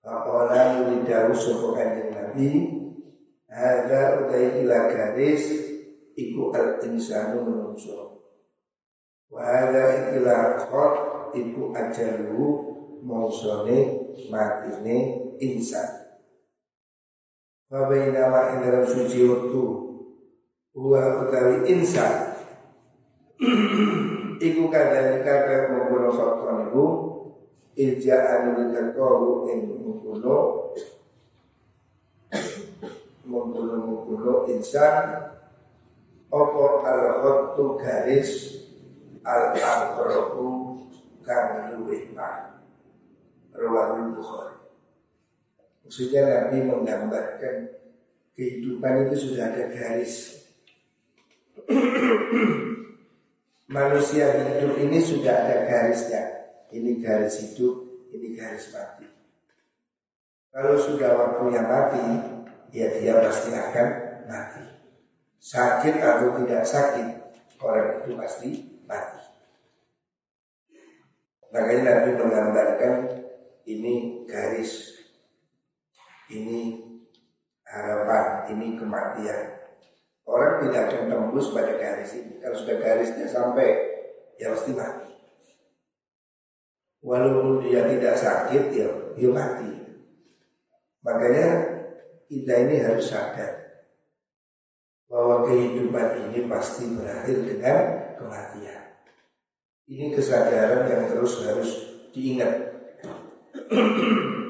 Apalah 0.04 0.76
yulidahu 0.76 1.32
sopo 1.32 1.72
kanjeng 1.72 2.12
Nabi 2.12 2.68
Ada 3.48 4.20
utai 4.20 4.60
ila 4.60 4.92
garis 4.92 5.72
Iku 6.12 6.52
al-insanu 6.52 7.48
menungso. 7.48 8.20
Wahada 9.32 10.12
ikilah 10.12 10.68
khot 10.68 10.94
Iku 11.32 11.72
ajalu 11.72 12.44
Mausone 13.00 14.12
matine 14.28 14.96
insan. 15.40 16.20
Wabainama 17.72 18.52
ing 18.52 18.68
dalam 18.68 18.84
suci 18.84 19.24
waktu 19.24 19.64
Huwa 20.76 21.24
utawi 21.24 21.64
insan 21.72 22.28
Iku 24.40 24.72
kadang 24.72 25.20
kakak 25.20 25.68
mengkono 25.68 26.08
faktor 26.16 26.72
iku 26.72 26.86
Ilja 27.76 28.16
anu 28.24 28.56
ditakawu 28.56 29.52
ing 29.52 29.68
mengkono 29.68 30.36
Mengkono-mengkono 33.28 34.48
insan 34.48 35.28
Opo 36.32 36.80
al-khotu 36.88 37.76
garis 37.76 38.58
Al-Aqrabu 39.20 40.48
Kang 41.20 41.76
luwih 41.76 42.16
pak 42.16 42.64
Rawahul 43.52 44.16
Bukhari 44.16 44.60
Maksudnya 45.84 46.22
Nabi 46.22 46.64
menggambarkan 46.64 47.80
kehidupan 48.38 49.10
itu 49.10 49.26
sudah 49.26 49.50
ada 49.50 49.68
garis. 49.74 50.46
Manusia 53.70 54.34
hidup 54.34 54.82
ini 54.82 54.98
sudah 54.98 55.46
ada 55.46 55.62
garisnya. 55.62 56.42
Ini 56.74 56.98
garis 56.98 57.38
hidup, 57.38 57.86
ini 58.10 58.34
garis 58.34 58.74
mati. 58.74 59.06
Kalau 60.50 60.74
sudah 60.74 61.14
waktunya 61.14 61.62
mati, 61.62 62.02
ya 62.74 62.90
dia 62.98 63.22
pasti 63.22 63.54
akan 63.54 63.88
mati. 64.26 64.66
Sakit 65.38 66.02
atau 66.02 66.34
tidak 66.42 66.66
sakit, 66.66 67.08
orang 67.62 68.02
itu 68.02 68.10
pasti 68.18 68.48
mati. 68.90 69.22
Makanya 71.54 71.82
Nabi 71.86 72.10
menggambarkan 72.18 72.94
ini 73.70 74.26
garis 74.26 74.98
ini 76.26 76.90
harapan, 77.62 78.50
ini 78.50 78.74
kematian. 78.74 79.59
Orang 80.28 80.64
tidak 80.64 80.92
akan 80.92 81.04
tembus 81.10 81.52
pada 81.52 81.74
garis 81.76 82.12
ini. 82.16 82.38
Kalau 82.38 82.56
sudah 82.56 82.76
garisnya 82.78 83.26
sampai, 83.26 83.68
ya 84.36 84.52
pasti 84.54 84.72
mati. 84.72 85.10
Walaupun 87.00 87.64
dia 87.64 87.84
tidak 87.88 88.16
sakit, 88.16 88.64
ya 88.76 88.88
dia 89.16 89.30
mati. 89.32 89.72
Makanya 91.00 91.48
kita 92.28 92.52
ini 92.68 92.76
harus 92.84 93.08
sadar 93.08 93.52
bahwa 95.10 95.48
kehidupan 95.48 96.30
ini 96.30 96.46
pasti 96.46 96.86
berakhir 96.92 97.36
dengan 97.42 97.78
kematian. 98.20 98.82
Ini 99.90 100.14
kesadaran 100.14 100.86
yang 100.86 101.04
terus 101.10 101.42
harus 101.42 101.70
diingat. 102.14 102.70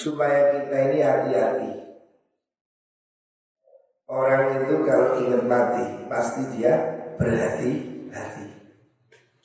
supaya 0.00 0.56
kita 0.56 0.76
ini 0.90 0.98
hati-hati. 1.04 1.70
Orang 4.10 4.58
itu 4.58 4.82
kalau 4.82 5.22
ingin 5.22 5.46
mati 5.46 5.86
pasti 6.10 6.42
dia 6.58 6.98
berhati-hati. 7.14 8.46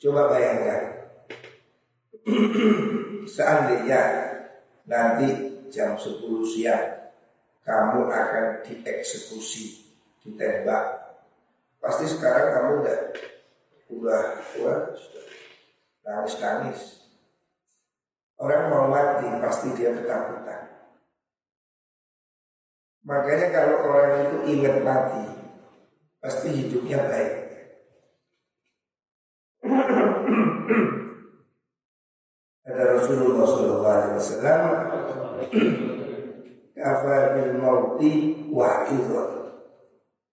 Coba 0.02 0.34
bayangkan, 0.34 0.82
seandainya 3.38 4.02
nanti 4.90 5.28
jam 5.70 5.94
10 5.94 6.18
siang 6.42 7.14
kamu 7.62 8.10
akan 8.10 8.66
dieksekusi, 8.66 9.94
ditembak. 10.26 11.14
Pasti 11.78 12.10
sekarang 12.10 12.46
kamu 12.50 12.70
udah 12.82 12.98
udah 13.86 14.22
udah 14.58 14.78
nangis-nangis 16.02 17.06
Orang 18.36 18.68
mau 18.68 18.84
mati 18.92 19.24
pasti 19.40 19.72
dia 19.72 19.96
ketakutan. 19.96 20.75
Makanya 23.06 23.54
kalau 23.54 23.86
orang 23.86 24.12
itu 24.26 24.36
ingat 24.50 24.82
mati, 24.82 25.22
pasti 26.18 26.50
hidupnya 26.50 27.06
baik. 27.06 27.46
Ada 32.66 32.82
Rasulullah 32.98 33.46
SAW 33.46 34.74
Kafa 36.76 37.16
bil 37.34 37.52
mauti 37.58 38.12
wa'idun 38.50 39.54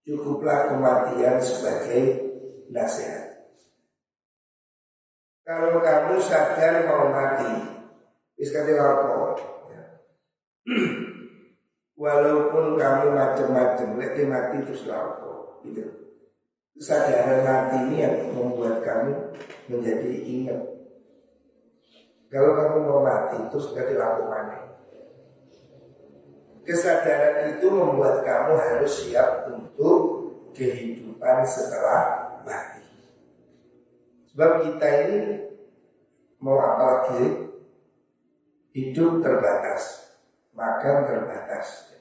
Cukuplah 0.03 0.69
kematian 0.69 1.37
sebagai 1.41 2.03
nasihat 2.69 3.53
Kalau 5.45 5.81
kamu 5.81 6.17
sadar 6.21 6.89
mau 6.89 7.09
mati 7.09 7.53
Wis 8.37 8.49
kate 8.49 8.73
lapo. 8.75 9.37
Walaupun 11.93 12.75
kamu 12.81 13.13
macam-macam, 13.13 13.89
lek 14.01 14.17
mati 14.25 14.57
terus 14.65 14.89
lapo, 14.89 15.61
gitu. 15.61 16.03
Kesadaran 16.73 17.45
mati 17.45 17.75
ini 17.85 17.97
yang 18.01 18.15
membuat 18.33 18.81
kamu 18.81 19.37
menjadi 19.69 20.11
ingat. 20.25 20.61
Kalau 22.33 22.57
kamu 22.57 22.77
mau 22.81 23.05
mati 23.05 23.37
gak 23.45 23.93
lapo 23.93 24.25
mana? 24.25 24.57
Kesadaran 26.65 27.53
itu 27.53 27.69
membuat 27.69 28.25
kamu 28.25 28.57
harus 28.57 28.93
siap 29.05 29.53
untuk 29.53 30.33
kehidupan 30.57 31.45
setelah 31.45 32.33
mati. 32.41 32.81
Sebab 34.33 34.65
kita 34.65 34.87
ini 35.05 35.19
mau 36.41 36.57
apa 36.57 36.83
lagi? 36.83 37.53
Hidup 38.73 39.21
terbatas, 39.21 40.02
makan 40.53 40.95
terbatas. 41.09 41.93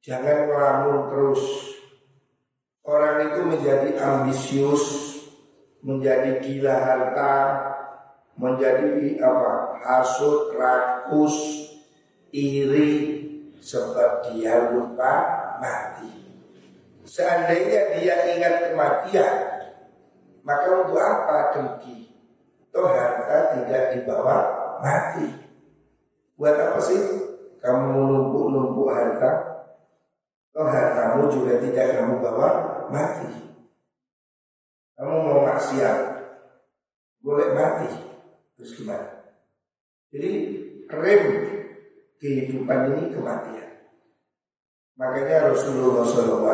Jangan 0.00 0.48
melamun 0.48 0.98
terus. 1.12 1.42
Orang 2.80 3.22
itu 3.28 3.40
menjadi 3.44 3.88
ambisius, 4.00 4.84
menjadi 5.84 6.40
gila 6.40 6.74
harta, 6.74 7.36
menjadi 8.40 9.20
apa? 9.20 9.52
Hasut, 9.84 10.56
rakus, 10.56 11.36
iri, 12.32 13.20
sebab 13.60 14.32
dia 14.32 14.72
lupa 14.72 15.12
mati. 15.60 16.08
Seandainya 17.04 18.00
dia 18.00 18.16
ingat 18.32 18.72
kematian, 18.72 19.34
maka 20.40 20.68
untuk 20.72 20.98
apa 20.98 21.36
dengki? 21.52 22.08
Toh 22.72 22.86
harta 22.86 23.60
tidak 23.60 23.98
dibawa 23.98 24.36
mati. 24.80 25.28
Buat 26.40 26.56
apa 26.56 26.80
sih 26.80 27.02
kamu 27.60 27.84
menumpuk-numpuk 27.92 28.88
harta? 28.88 29.30
Toh 30.50 30.66
hartamu 30.66 31.30
juga 31.30 31.60
tidak 31.60 32.00
kamu 32.00 32.14
bawa 32.18 32.48
mati. 32.90 33.28
Kamu 34.96 35.16
mau 35.24 35.40
maksiat, 35.46 35.96
boleh 37.22 37.48
mati. 37.54 37.88
Terus 38.56 38.76
gimana? 38.76 39.08
Jadi 40.10 40.30
rem 40.90 41.24
kehidupan 42.20 42.92
ini 42.92 43.14
kematian. 43.14 43.70
Makanya 45.00 45.48
Rasulullah 45.48 46.04
SAW 46.04 46.44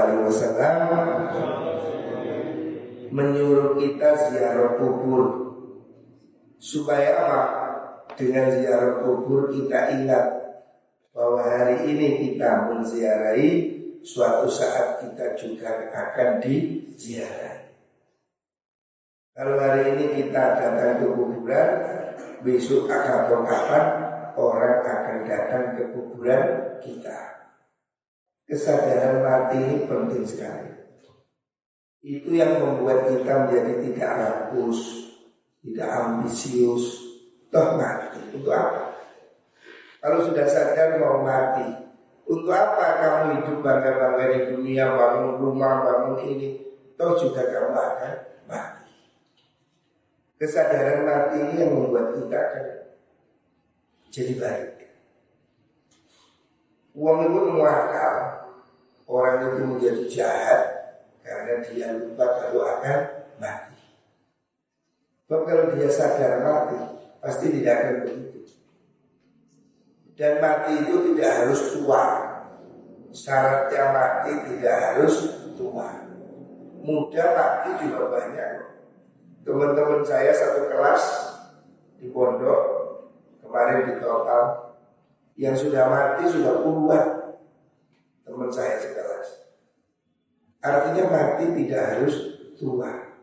menyuruh 3.11 3.75
kita 3.75 4.31
ziarah 4.31 4.79
kubur 4.79 5.23
supaya 6.61 7.11
apa? 7.27 7.41
dengan 8.15 8.49
ziarah 8.55 9.03
kubur 9.03 9.51
kita 9.51 9.93
ingat 9.99 10.46
bahwa 11.17 11.41
hari 11.41 11.97
ini 11.97 12.09
kita 12.29 12.69
menziarahi 12.69 13.49
suatu 14.05 14.45
saat 14.53 15.01
kita 15.01 15.33
juga 15.33 15.89
akan 15.89 16.45
diziarahi. 16.45 17.73
Kalau 19.33 19.57
hari 19.57 19.97
ini 19.97 20.05
kita 20.21 20.61
datang 20.61 21.01
ke 21.01 21.09
kuburan, 21.17 21.69
besok 22.45 22.89
atau 22.93 23.45
kapan 23.49 23.85
orang 24.37 24.77
akan 24.85 25.17
datang 25.25 25.65
ke 25.81 25.83
kuburan 25.97 26.45
kita. 26.85 27.49
Kesadaran 28.45 29.25
mati 29.25 29.57
ini 29.57 29.77
penting 29.89 30.23
sekali. 30.23 30.73
Itu 32.07 32.31
yang 32.33 32.61
membuat 32.63 33.09
kita 33.09 33.49
menjadi 33.49 33.73
tidak 33.83 34.13
rakus, 34.21 35.11
tidak 35.65 35.89
ambisius, 35.91 36.85
toh 37.51 37.75
mati 37.75 38.23
untuk 38.31 38.55
apa? 38.55 38.86
Kalau 40.07 40.23
sudah 40.23 40.47
sadar 40.47 41.03
mau 41.03 41.19
mati, 41.27 41.67
untuk 42.31 42.55
apa 42.55 43.03
kamu 43.03 43.43
hidup 43.43 43.59
bangga-bangga 43.59 44.39
di 44.39 44.41
dunia, 44.55 44.95
bangun 44.95 45.35
rumah, 45.43 45.83
bangun 45.83 46.23
ini, 46.23 46.63
toh 46.95 47.19
juga 47.19 47.43
kamu 47.43 47.75
akan 47.75 48.15
mati. 48.47 48.87
Kesadaran 50.39 51.03
mati 51.03 51.43
ini 51.43 51.59
yang 51.59 51.75
membuat 51.75 52.15
kita 52.15 52.39
akan 52.39 52.67
jadi 54.15 54.35
baik. 54.39 54.71
Uang 56.95 57.27
itu 57.27 57.41
muakal, 57.51 58.15
orang 59.11 59.43
itu 59.43 59.59
menjadi 59.67 60.05
jahat 60.07 60.63
karena 61.27 61.67
dia 61.67 61.99
lupa 61.99 62.47
kalau 62.47 62.63
akan 62.63 62.99
mati. 63.43 63.75
Sebab 65.27 65.41
kalau 65.51 65.75
dia 65.75 65.91
sadar 65.91 66.47
mati, 66.47 66.79
pasti 67.19 67.51
tidak 67.51 67.75
akan 67.75 67.95
begitu. 68.07 68.56
Dan 70.17 70.41
mati 70.41 70.73
itu 70.81 71.13
tidak 71.13 71.31
harus 71.45 71.61
tua. 71.77 72.05
Syaratnya 73.13 73.85
mati 73.93 74.33
tidak 74.49 74.77
harus 74.81 75.15
tua. 75.53 75.89
Muda 76.81 77.25
mati 77.37 77.71
juga 77.85 78.09
banyak. 78.09 78.53
Teman-teman 79.45 80.03
saya 80.03 80.33
satu 80.33 80.73
kelas 80.73 81.05
di 82.01 82.09
pondok 82.11 82.61
kemarin 83.45 83.93
di 83.93 83.95
total 84.01 84.75
yang 85.37 85.53
sudah 85.53 85.85
mati 85.87 86.25
sudah 86.33 86.65
puluhan 86.65 87.05
teman 88.25 88.51
saya 88.51 88.81
sekelas. 88.81 89.53
Artinya 90.65 91.05
mati 91.13 91.45
tidak 91.53 91.83
harus 91.93 92.15
tua. 92.57 93.21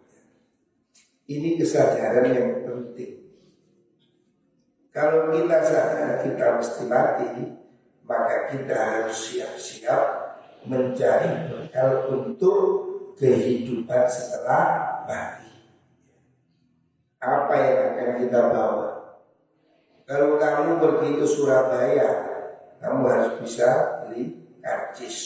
Ini 1.25 1.57
kesadaran 1.57 2.29
yang 2.29 2.49
penting. 2.63 3.22
Kalau 4.93 5.33
kita 5.33 5.57
sadar 5.65 6.21
kita 6.21 6.61
mesti 6.61 6.83
mati, 6.85 7.29
maka 8.05 8.53
kita 8.53 8.77
harus 8.77 9.17
siap-siap 9.25 10.01
mencari 10.69 11.49
bekal 11.49 12.13
untuk 12.13 12.61
kehidupan 13.17 14.05
setelah 14.05 15.01
mati. 15.09 15.49
Apa 17.17 17.53
yang 17.57 17.79
akan 17.89 18.09
kita 18.21 18.39
bawa? 18.53 18.89
Kalau 20.05 20.37
kamu 20.37 20.77
pergi 20.77 21.09
ke 21.17 21.25
Surabaya, 21.25 22.09
kamu 22.77 23.01
harus 23.09 23.31
bisa 23.41 23.69
beli 24.05 24.45
karcis. 24.61 25.19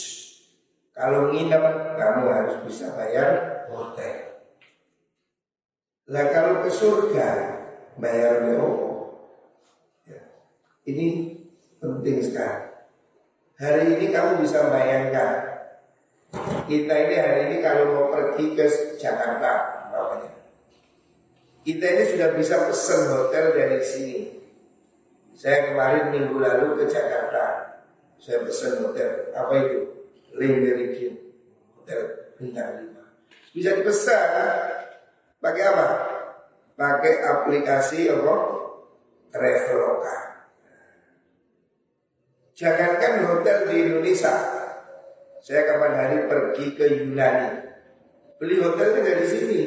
Kalau 0.95 1.27
nginep, 1.35 1.63
kamu 1.99 2.23
harus 2.31 2.55
bisa 2.63 2.95
bayar 2.95 3.65
hotel. 3.67 4.47
Lah 6.07 6.25
kalau 6.31 6.63
ke 6.63 6.71
surga, 6.71 7.29
bayar 7.99 8.47
berapa? 8.47 8.86
Ini 10.87 11.35
penting 11.83 12.23
sekali. 12.23 12.63
Hari 13.59 13.99
ini 13.99 14.05
kamu 14.13 14.39
bisa 14.39 14.71
bayangkan 14.71 15.57
kita 16.67 16.93
ini 17.07 17.15
hari 17.15 17.39
ini 17.47 17.57
kalau 17.63 17.83
mau 17.95 18.05
pergi 18.11 18.51
ke 18.51 18.67
Jakarta, 18.99 19.51
bapaknya. 19.87 20.31
Kita 21.63 21.85
ini 21.87 22.03
sudah 22.03 22.29
bisa 22.35 22.67
pesan 22.67 23.01
hotel 23.07 23.55
dari 23.55 23.79
sini. 23.79 24.19
Saya 25.31 25.71
kemarin 25.71 26.11
minggu 26.11 26.35
lalu 26.35 26.83
ke 26.83 26.83
Jakarta, 26.91 27.79
saya 28.19 28.43
pesan 28.43 28.83
hotel. 28.83 29.31
Apa 29.31 29.53
itu? 29.63 29.79
Meridian 30.37 31.17
Hotel 31.73 31.99
bintang 32.37 32.83
lima. 32.83 33.03
Bisa 33.55 33.73
dipesan 33.73 34.27
pakai 35.39 35.63
apa? 35.71 35.87
Pakai 36.75 37.13
aplikasi 37.23 38.11
apa? 38.11 38.35
Traveloka. 39.31 40.26
Jangankan 42.57 43.21
hotel 43.21 43.69
di 43.69 43.85
Indonesia. 43.85 44.33
Saya 45.45 45.61
kapan 45.69 45.93
hari 45.93 46.17
pergi 46.25 46.73
ke 46.73 46.89
Yunani. 46.89 47.69
Beli 48.41 48.57
hotel 48.57 48.97
di 48.97 49.27
sini. 49.29 49.61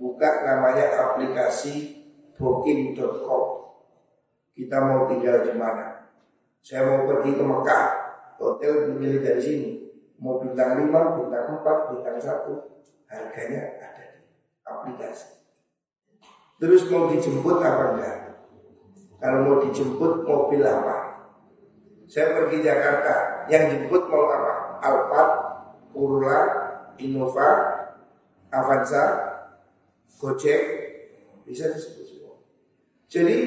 Buka 0.00 0.40
namanya 0.48 0.88
aplikasi 0.96 2.00
booking.com 2.40 3.44
Kita 4.56 4.76
mau 4.88 5.04
tinggal 5.04 5.44
di 5.44 5.52
mana? 5.52 6.08
Saya 6.64 6.88
mau 6.88 7.04
pergi 7.04 7.36
ke 7.36 7.44
Mekah. 7.44 7.84
Hotel 8.40 8.88
dimilih 8.88 9.20
dari 9.20 9.44
sini. 9.44 9.70
Mau 10.16 10.40
bintang 10.40 10.80
5, 10.80 10.88
bintang 10.88 11.60
4, 11.60 11.92
bintang 11.92 12.16
1 12.16 12.56
Harganya 13.04 13.60
ada 13.76 14.04
di 14.16 14.24
aplikasi. 14.64 15.44
Terus 16.56 16.88
mau 16.88 17.12
dijemput 17.12 17.60
apa 17.60 17.84
enggak? 17.92 18.16
Kalau 19.20 19.38
mau 19.44 19.56
dijemput 19.60 20.24
mobil 20.24 20.64
apa 20.64 20.99
saya 22.10 22.34
pergi 22.34 22.58
Jakarta, 22.66 23.46
yang 23.46 23.70
jemput 23.70 24.10
mau 24.10 24.26
apa? 24.26 24.82
Alphard, 24.82 25.32
Corolla, 25.94 26.40
Innova, 26.98 27.50
Avanza, 28.50 29.04
Gojek, 30.18 30.62
bisa 31.46 31.70
disebut 31.70 32.04
semua. 32.10 32.34
Jadi 33.06 33.38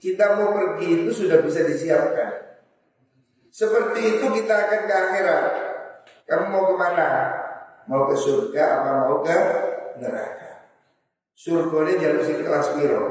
kita 0.00 0.40
mau 0.40 0.56
pergi 0.56 1.04
itu 1.04 1.12
sudah 1.12 1.44
bisa 1.44 1.68
disiapkan. 1.68 2.64
Seperti 3.52 4.00
itu 4.16 4.24
kita 4.24 4.54
akan 4.56 4.80
ke 4.88 4.94
akhirat. 4.96 5.44
Kamu 6.24 6.44
mau 6.48 6.64
ke 6.72 6.74
mana? 6.80 7.08
Mau 7.92 8.08
ke 8.08 8.16
surga 8.16 8.64
apa 8.80 8.90
mau 9.04 9.20
ke 9.20 9.38
neraka? 10.00 10.76
Surga 11.36 11.76
ini 11.92 12.00
jalur 12.00 12.22
sing 12.24 12.40
kelas 12.40 12.72
biru. 12.72 13.04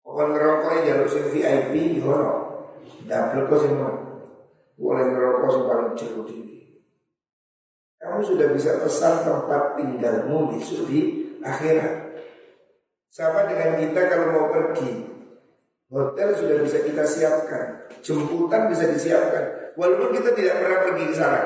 Pokoknya 0.00 0.32
ngerokoknya 0.32 0.80
jalur 0.88 1.08
sing 1.12 1.24
VIP, 1.28 2.00
hono. 2.00 2.45
Double 3.06 3.46
kok 3.46 3.58
sih 3.62 3.72
boleh 4.76 5.04
ngerokok 5.08 5.48
sih 5.54 5.62
paling 5.64 5.90
jauh 5.94 6.24
diri. 6.26 6.60
Kamu 7.96 8.20
sudah 8.20 8.48
bisa 8.52 8.82
pesan 8.82 9.24
tempat 9.24 9.78
tinggalmu 9.78 10.52
di 10.52 11.00
akhirat. 11.40 11.94
Sama 13.08 13.48
dengan 13.48 13.80
kita 13.80 14.00
kalau 14.12 14.26
mau 14.28 14.46
pergi, 14.52 15.08
hotel 15.88 16.28
sudah 16.36 16.56
bisa 16.60 16.84
kita 16.84 17.08
siapkan, 17.08 17.88
jemputan 18.04 18.68
bisa 18.68 18.92
disiapkan, 18.92 19.72
walaupun 19.78 20.12
kita 20.20 20.36
tidak 20.36 20.60
pernah 20.60 20.78
pergi 20.84 21.04
ke 21.08 21.16
sana. 21.16 21.42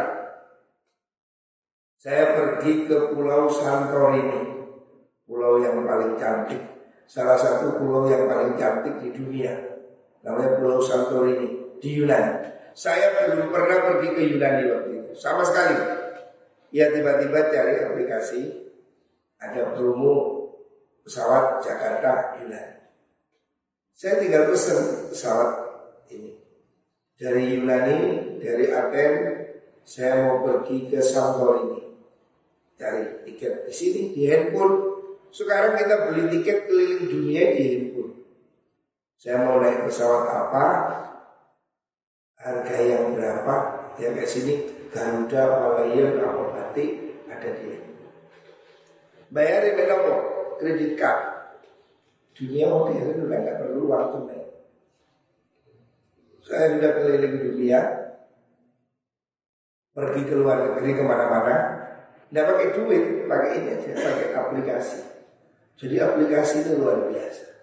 Saya 2.00 2.34
pergi 2.34 2.90
ke 2.90 3.14
Pulau 3.14 3.46
Santorini, 3.46 4.40
pulau 5.28 5.62
yang 5.62 5.86
paling 5.86 6.18
cantik, 6.18 6.58
salah 7.06 7.38
satu 7.38 7.78
pulau 7.78 8.10
yang 8.10 8.26
paling 8.26 8.58
cantik 8.58 8.98
di 8.98 9.14
dunia 9.14 9.69
namanya 10.24 10.56
Pulau 10.61 10.80
Santorini 10.80 11.80
di 11.80 11.90
Yunani. 11.96 12.50
Saya 12.76 13.28
belum 13.28 13.50
pernah 13.50 13.78
pergi 13.88 14.09
ke 14.14 14.22
Yunani 14.30 14.62
waktu 14.70 14.90
itu, 15.04 15.12
sama 15.16 15.42
sekali. 15.42 15.76
Ya 16.70 16.92
tiba-tiba 16.94 17.50
cari 17.50 17.83
aplikasi 17.83 18.40
ada 19.42 19.74
promo 19.74 20.46
pesawat 21.02 21.64
Jakarta 21.64 22.38
Yunani. 22.38 22.78
Saya 23.96 24.16
tinggal 24.22 24.48
pesen 24.48 25.11
pesawat 25.12 25.50
ini 26.09 26.40
dari 27.20 27.59
Yunani, 27.59 27.98
dari 28.40 28.72
Aten. 28.72 29.12
Saya 29.80 30.28
mau 30.28 30.44
pergi 30.44 30.87
ke 30.87 31.02
Santorini, 31.02 31.83
cari 32.78 33.26
tiket 33.26 33.66
di 33.66 33.74
sini 33.74 34.02
di 34.14 34.28
handphone. 34.28 35.02
Sekarang 35.35 35.74
kita 35.74 36.06
beli 36.06 36.30
tiket 36.38 36.70
keliling 36.70 37.04
dunia 37.11 37.42
di 37.56 37.62
handphone. 37.66 37.89
Saya 39.20 39.37
mau 39.44 39.61
naik 39.61 39.85
pesawat 39.85 40.33
apa, 40.33 40.66
harga 42.40 42.76
yang 42.80 43.12
berapa, 43.12 43.54
ya 44.00 44.16
kayak 44.16 44.24
sini 44.24 44.64
Garuda, 44.88 45.61
Malayan, 45.61 46.24
apa 46.24 46.42
batik 46.56 47.20
ada 47.28 47.52
dia. 47.52 47.85
Bayarin 49.28 49.76
berapa? 49.76 50.12
Kredit 50.56 50.96
card. 50.96 51.20
Dunia 52.33 52.72
modern 52.72 53.28
udah 53.28 53.38
nggak 53.44 53.59
perlu 53.61 53.92
uang 53.92 54.04
tunai. 54.09 54.40
Saya 56.40 56.80
sudah 56.80 56.90
keliling 56.96 57.37
dunia, 57.44 57.80
pergi 59.92 60.22
ke 60.24 60.33
luar 60.33 60.64
negeri 60.64 60.96
ke 60.96 61.04
mana-mana, 61.04 61.56
nggak 62.33 62.46
pakai 62.56 62.72
duit, 62.72 63.04
pakai 63.28 63.50
ini 63.52 63.68
aja, 63.76 64.00
pakai 64.00 64.33
aplikasi. 64.33 65.00
Jadi 65.76 66.00
aplikasi 66.00 66.64
itu 66.64 66.80
luar 66.80 67.04
biasa 67.04 67.59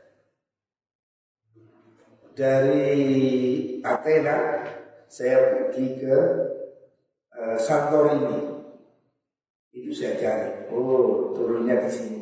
dari 2.37 2.85
Athena 3.81 4.61
saya 5.09 5.57
pergi 5.57 5.97
ke 5.97 6.17
uh, 7.33 7.57
Santorini. 7.57 8.61
Itu 9.73 9.89
saya 9.89 10.13
cari. 10.21 10.69
Oh, 10.69 11.33
turunnya 11.33 11.81
di 11.81 11.89
sini. 11.89 12.21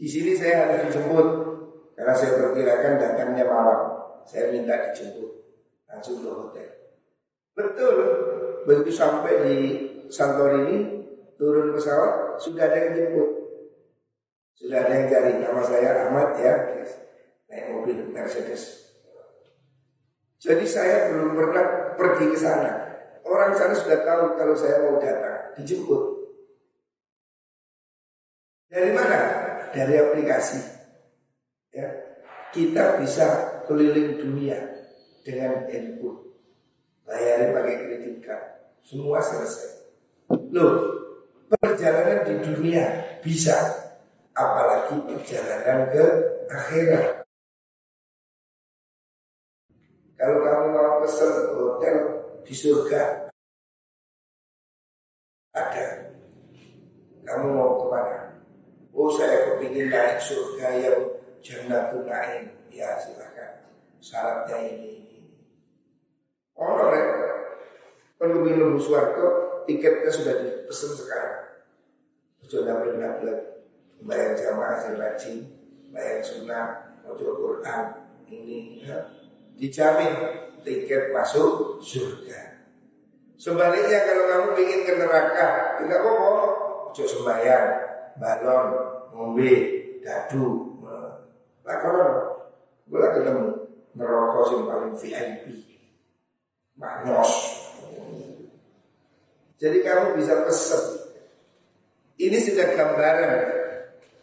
Di 0.00 0.08
sini 0.08 0.32
saya 0.32 0.64
harus 0.64 0.88
dijemput 0.88 1.28
karena 1.92 2.14
saya 2.16 2.32
perkirakan 2.40 2.92
datangnya 2.96 3.44
malam. 3.44 3.80
Saya 4.24 4.48
minta 4.56 4.88
dijemput 4.88 5.30
langsung 5.84 6.24
ke 6.24 6.30
hotel. 6.32 6.70
Betul. 7.52 7.96
Begitu 8.64 8.92
sampai 8.92 9.34
di 9.44 9.56
Santorini, 10.08 11.04
turun 11.36 11.76
pesawat 11.76 12.40
sudah 12.40 12.72
ada 12.72 12.76
yang 12.88 12.92
jemput. 12.96 13.28
Sudah 14.56 14.84
ada 14.84 14.92
yang 14.92 15.06
cari 15.08 15.32
nama 15.40 15.60
saya 15.64 16.08
Ahmad 16.08 16.36
ya, 16.36 16.52
naik 17.48 17.72
mobil 17.72 18.12
Mercedes 18.12 18.89
Jadi 20.40 20.64
saya 20.64 21.12
belum 21.12 21.36
pernah 21.36 21.92
pergi 22.00 22.32
ke 22.32 22.38
sana. 22.40 22.72
Orang 23.28 23.52
sana 23.52 23.76
sudah 23.76 24.00
tahu 24.00 24.40
kalau 24.40 24.56
saya 24.56 24.88
mau 24.88 24.96
datang, 24.96 25.52
dijemput. 25.60 26.02
Dari 28.72 28.90
mana? 28.96 29.18
Dari 29.76 29.94
aplikasi. 30.00 30.60
Ya, 31.76 31.86
kita 32.56 32.98
bisa 33.04 33.26
keliling 33.68 34.16
dunia 34.16 34.58
dengan 35.20 35.68
handphone. 35.68 36.32
Bayarin 37.04 37.52
pakai 37.52 37.76
kredit 37.84 38.16
card. 38.24 38.44
Semua 38.80 39.20
selesai. 39.20 39.92
Loh, 40.56 40.72
perjalanan 41.52 42.24
di 42.24 42.34
dunia 42.40 42.84
bisa. 43.20 43.54
Apalagi 44.32 45.04
perjalanan 45.04 45.90
ke 45.92 46.04
akhirat. 46.48 47.19
Kalau 50.20 50.36
kamu 50.44 50.66
mau 50.76 51.00
pesan 51.00 51.32
hotel 51.56 51.96
di 52.44 52.52
surga 52.52 53.32
ada. 55.56 56.12
Kamu 57.24 57.46
mau 57.56 57.80
ke 57.80 57.86
mana? 57.88 58.18
Oh 58.92 59.08
saya 59.08 59.56
kepingin 59.56 59.88
naik 59.88 60.20
surga 60.20 60.76
yang 60.76 61.00
jannatul 61.40 62.04
naim. 62.04 62.52
Ya 62.68 63.00
silakan. 63.00 63.64
Syaratnya 64.04 64.60
ini. 64.60 65.24
Oh, 66.52 66.92
rek. 66.92 67.08
Kepingin 68.20 68.60
lebih 68.60 68.84
suarga, 68.84 69.26
tiketnya 69.64 70.12
sudah 70.12 70.34
dipesan 70.44 70.92
sekarang. 71.00 71.64
Sudah 72.44 72.84
benar-benar 72.84 73.64
bayar 74.04 74.36
jamaah 74.36 74.76
hasil 74.76 75.00
rajin, 75.00 75.48
bayar 75.88 76.20
sunnah, 76.20 77.00
mau 77.00 77.16
Quran, 77.16 77.84
ini 78.28 78.84
ya. 78.84 79.19
Dijamin 79.60 80.12
tiket 80.64 81.12
masuk 81.12 81.78
surga. 81.84 82.64
Sebaliknya 83.36 84.04
kalau 84.08 84.24
kamu 84.28 84.48
ingin 84.60 84.80
ke 84.84 84.92
neraka, 85.00 85.80
tidak 85.80 86.00
apa-apa, 86.04 86.32
ojo 86.92 87.04
sembahyang, 87.04 87.68
balon, 88.20 88.66
ngombe, 89.12 89.52
dadu, 90.04 90.76
lakonan. 91.64 92.10
Gue 92.88 93.00
ketemu 93.00 93.46
neraka 93.96 94.40
yang 94.50 94.64
paling 94.68 94.94
VIP, 94.96 95.44
maknyos. 96.76 97.32
Jadi 99.60 99.78
kamu 99.84 100.16
bisa 100.16 100.44
pesen. 100.44 100.84
Ini 102.20 102.36
sudah 102.36 102.76
gambaran 102.76 103.32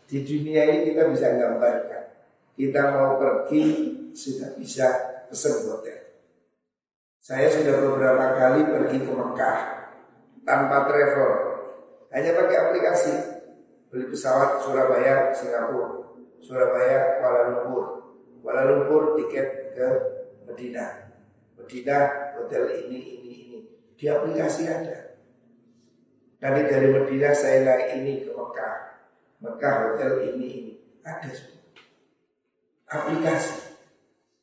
di 0.06 0.18
dunia 0.22 0.62
ini 0.66 0.94
kita 0.94 1.10
bisa 1.10 1.34
gambarkan. 1.34 2.04
Kita 2.54 2.82
mau 2.94 3.18
pergi 3.18 3.66
sudah 4.14 4.54
bisa 4.58 5.17
pesen 5.30 5.68
hotel. 5.68 6.08
Saya 7.20 7.52
sudah 7.52 7.76
beberapa 7.84 8.40
kali 8.40 8.64
pergi 8.64 9.04
ke 9.04 9.12
Mekah 9.12 9.60
tanpa 10.48 10.88
travel, 10.88 11.32
hanya 12.16 12.32
pakai 12.40 12.58
aplikasi. 12.58 13.16
Beli 13.88 14.12
pesawat 14.12 14.60
Surabaya, 14.64 15.32
Singapura, 15.32 16.12
Surabaya, 16.44 17.20
Kuala 17.20 17.42
Lumpur, 17.52 17.86
Kuala 18.44 18.68
Lumpur 18.68 19.16
tiket 19.16 19.76
ke 19.76 19.88
Medina, 20.44 21.08
Medina 21.56 22.00
hotel 22.36 22.84
ini, 22.84 23.00
ini, 23.00 23.32
ini. 23.48 23.60
Di 23.96 24.12
aplikasi 24.12 24.68
ada. 24.68 25.16
Nanti 26.44 26.62
dari 26.68 26.88
Medina 26.92 27.32
saya 27.32 27.64
naik 27.64 27.88
ini 27.96 28.28
ke 28.28 28.32
Mekah, 28.36 28.76
Mekah 29.40 29.74
hotel 29.88 30.12
ini, 30.36 30.48
ini 30.48 30.74
ada 31.08 31.32
semua. 31.32 31.64
Aplikasi 32.88 33.67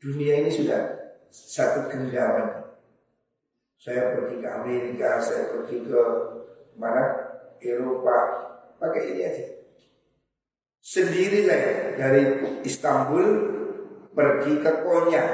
dunia 0.04 0.44
ini 0.44 0.52
sudah 0.52 0.80
satu 1.32 1.88
genggaman 1.88 2.64
saya 3.84 4.16
pergi 4.16 4.40
ke 4.40 4.48
Amerika, 4.48 5.20
saya 5.20 5.52
pergi 5.52 5.84
ke 5.84 6.02
mana? 6.80 7.04
Eropa, 7.60 8.16
pakai 8.80 9.12
ini 9.12 9.22
aja. 9.24 9.44
Sendiri 10.80 11.44
saya 11.44 11.92
dari 11.96 12.44
Istanbul 12.64 13.24
pergi 14.16 14.60
ke 14.64 14.72
Konya. 14.84 15.24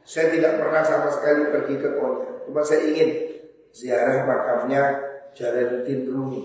Saya 0.00 0.32
tidak 0.32 0.60
pernah 0.60 0.80
sama 0.80 1.12
sekali 1.12 1.52
pergi 1.52 1.76
ke 1.76 1.88
Konya. 2.00 2.28
Cuma 2.48 2.64
saya 2.64 2.88
ingin 2.88 3.36
ziarah 3.72 4.24
makamnya 4.24 4.82
Jalaluddin 5.36 6.08
Rumi. 6.08 6.42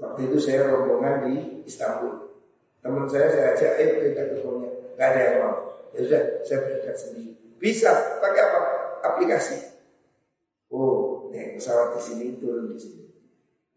Waktu 0.00 0.32
itu 0.32 0.36
saya 0.40 0.64
rombongan 0.72 1.28
di 1.28 1.64
Istanbul. 1.68 2.32
Teman 2.80 3.04
saya 3.04 3.28
saya 3.28 3.52
ajak, 3.52 3.72
eh 3.80 3.88
kita 4.00 4.22
ke 4.32 4.36
Konya. 4.40 4.70
Gak 4.96 5.08
ada 5.12 5.20
yang 5.20 5.36
mau. 5.44 5.56
Ya 5.92 5.98
sudah, 6.04 6.22
saya 6.44 6.58
berangkat 6.64 6.96
sendiri. 6.96 7.32
Bisa, 7.60 8.18
pakai 8.18 8.42
apa? 8.48 8.60
Aplikasi. 9.12 9.56
Oh, 10.72 11.28
naik 11.28 11.60
pesawat 11.60 11.96
di 11.96 12.00
sini 12.00 12.26
turun 12.40 12.72
di 12.72 12.78
sini. 12.80 13.04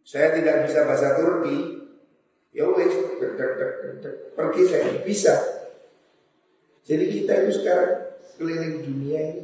Saya 0.06 0.32
tidak 0.38 0.70
bisa 0.70 0.88
bahasa 0.88 1.20
Turki. 1.20 1.84
Ya 2.56 2.64
wes, 2.72 2.96
pergi 4.32 4.62
saya 4.64 5.04
bisa. 5.04 5.36
Jadi 6.88 7.06
kita 7.12 7.44
itu 7.44 7.60
sekarang 7.60 8.16
keliling 8.40 8.80
dunia 8.80 9.22
ini 9.36 9.44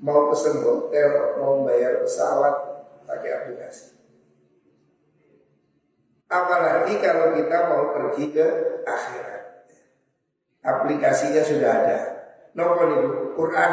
mau 0.00 0.32
pesen 0.32 0.64
hotel, 0.64 1.36
mau 1.40 1.64
bayar 1.64 2.04
pesawat 2.04 2.54
pakai 3.08 3.30
aplikasi. 3.40 3.96
Apalagi 6.30 7.00
kalau 7.00 7.36
kita 7.36 7.56
mau 7.68 7.92
pergi 7.92 8.24
ke 8.32 8.46
akhirat. 8.84 9.39
Aplikasinya 10.60 11.40
sudah 11.40 11.70
ada. 11.72 11.98
Nopo 12.52 12.82
nih 12.84 12.98
Quran. 13.32 13.72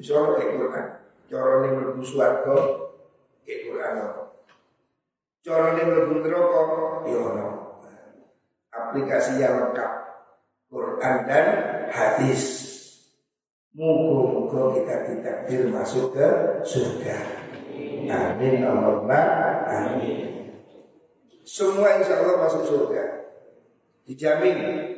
Bisa 0.00 0.16
pakai 0.16 0.56
Quran. 0.56 0.86
Corone 1.28 1.68
mlebu 1.72 2.02
swarga 2.04 2.56
ke 3.44 3.68
Quran 3.68 3.94
apa? 4.04 4.22
Corone 5.40 5.82
mlebu 5.84 6.14
neraka 6.20 6.62
ya 7.08 7.18
ono. 7.20 7.48
Aplikasi 8.72 9.40
yang 9.40 9.60
lengkap 9.60 9.92
Quran 10.68 11.16
dan 11.28 11.46
hadis. 11.92 12.42
Moga-moga 13.72 14.76
kita 14.76 14.94
ditakdir 15.08 15.72
masuk 15.72 16.12
ke 16.12 16.28
surga. 16.60 17.16
Amin 18.12 18.60
Allahumma 18.60 19.20
amin. 19.64 20.52
Semua 21.40 21.96
insya 21.96 22.20
Allah 22.20 22.36
masuk 22.36 22.68
surga. 22.68 23.32
Dijamin. 24.04 24.91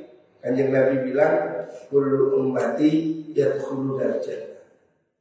Kanjeng 0.45 0.77
Nabi 0.77 1.09
bilang, 1.09 1.65
Kullu 1.89 2.37
ummati 2.37 3.25
yadkhulu 3.33 3.97
jannah. 3.97 4.55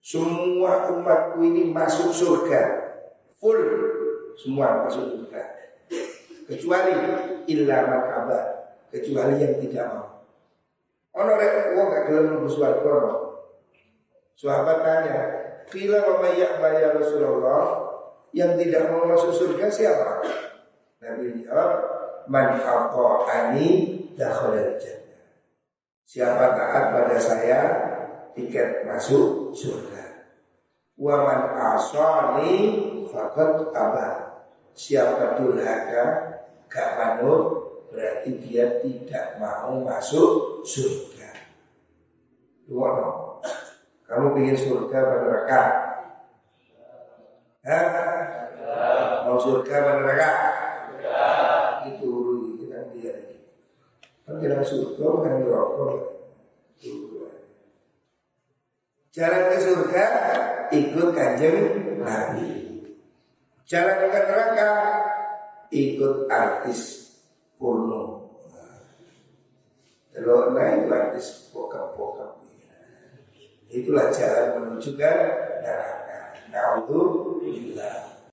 Semua 0.04 0.92
umatku 0.92 1.40
ini 1.48 1.72
masuk 1.72 2.12
surga 2.12 2.92
Full 3.40 3.64
Semua 4.36 4.84
masuk 4.84 5.16
surga 5.16 5.42
Kecuali 6.44 6.92
illa 7.48 7.88
makaba 7.88 8.40
Kecuali 8.92 9.40
yang 9.40 9.64
tidak 9.64 9.88
mau 9.96 10.08
Ono 11.24 11.32
rek 11.40 11.72
wong 11.80 11.88
gak 11.88 12.04
gelem 12.12 12.36
mlebu 12.36 12.50
swarga 12.52 12.98
Sahabat 14.34 14.82
tanya, 14.82 15.18
"Qila 15.70 16.04
wa 16.04 16.26
ya 16.28 16.90
Rasulullah?" 16.92 17.64
Yang 18.34 18.66
tidak 18.66 18.90
mau 18.90 19.06
masuk 19.06 19.30
surga 19.30 19.70
siapa? 19.70 20.26
Nabi 21.00 21.46
jawab, 21.46 21.72
"Man 22.28 22.58
ani 23.30 23.70
dakhala 24.18 24.74
jannah." 24.82 25.03
Siapa 26.04 26.54
taat 26.54 26.84
pada 26.92 27.18
saya, 27.18 27.62
tiket 28.36 28.84
masuk 28.84 29.56
surga. 29.56 30.28
Waman 31.00 31.58
asani 31.58 32.54
fakat 33.10 33.72
abah. 33.74 34.44
Siapa 34.74 35.38
durhaka 35.38 36.06
gak 36.70 36.89
manut 36.98 37.63
berarti 37.94 38.41
dia 38.41 38.82
tidak 38.82 39.38
mau 39.38 39.80
masuk 39.86 40.66
surga. 40.66 41.30
Dua 42.66 42.88
dong. 42.97 43.20
Kamu 44.10 44.38
ingin 44.41 44.58
surga 44.58 44.99
neraka? 44.99 45.62
Hah? 47.64 47.88
Mau 49.26 49.38
surga 49.39 49.76
neraka? 50.04 50.32
Itu 50.84 50.95
kan 50.99 51.01
dia. 51.01 51.53
Kan 54.24 54.39
bilang 54.39 54.63
surga 54.63 55.07
kan 55.19 55.34
neraka. 55.43 55.88
Jalan 59.13 59.41
ke 59.51 59.57
surga 59.59 60.05
ikut 60.71 61.09
kanjeng 61.11 61.57
Nabi. 61.99 62.51
Jalan 63.67 64.09
ke 64.09 64.19
neraka 64.24 64.69
ikut 65.69 66.32
artis 66.32 67.11
porno. 67.59 68.32
Kalau 70.13 70.55
naik 70.55 70.88
artis 70.88 71.51
bokap-bokap. 71.51 72.39
Itulah 73.67 74.07
jalan 74.13 74.45
menuju 74.55 74.95
ke 74.95 75.13
neraka. 75.61 76.19
Naudzubillah. 76.47 78.12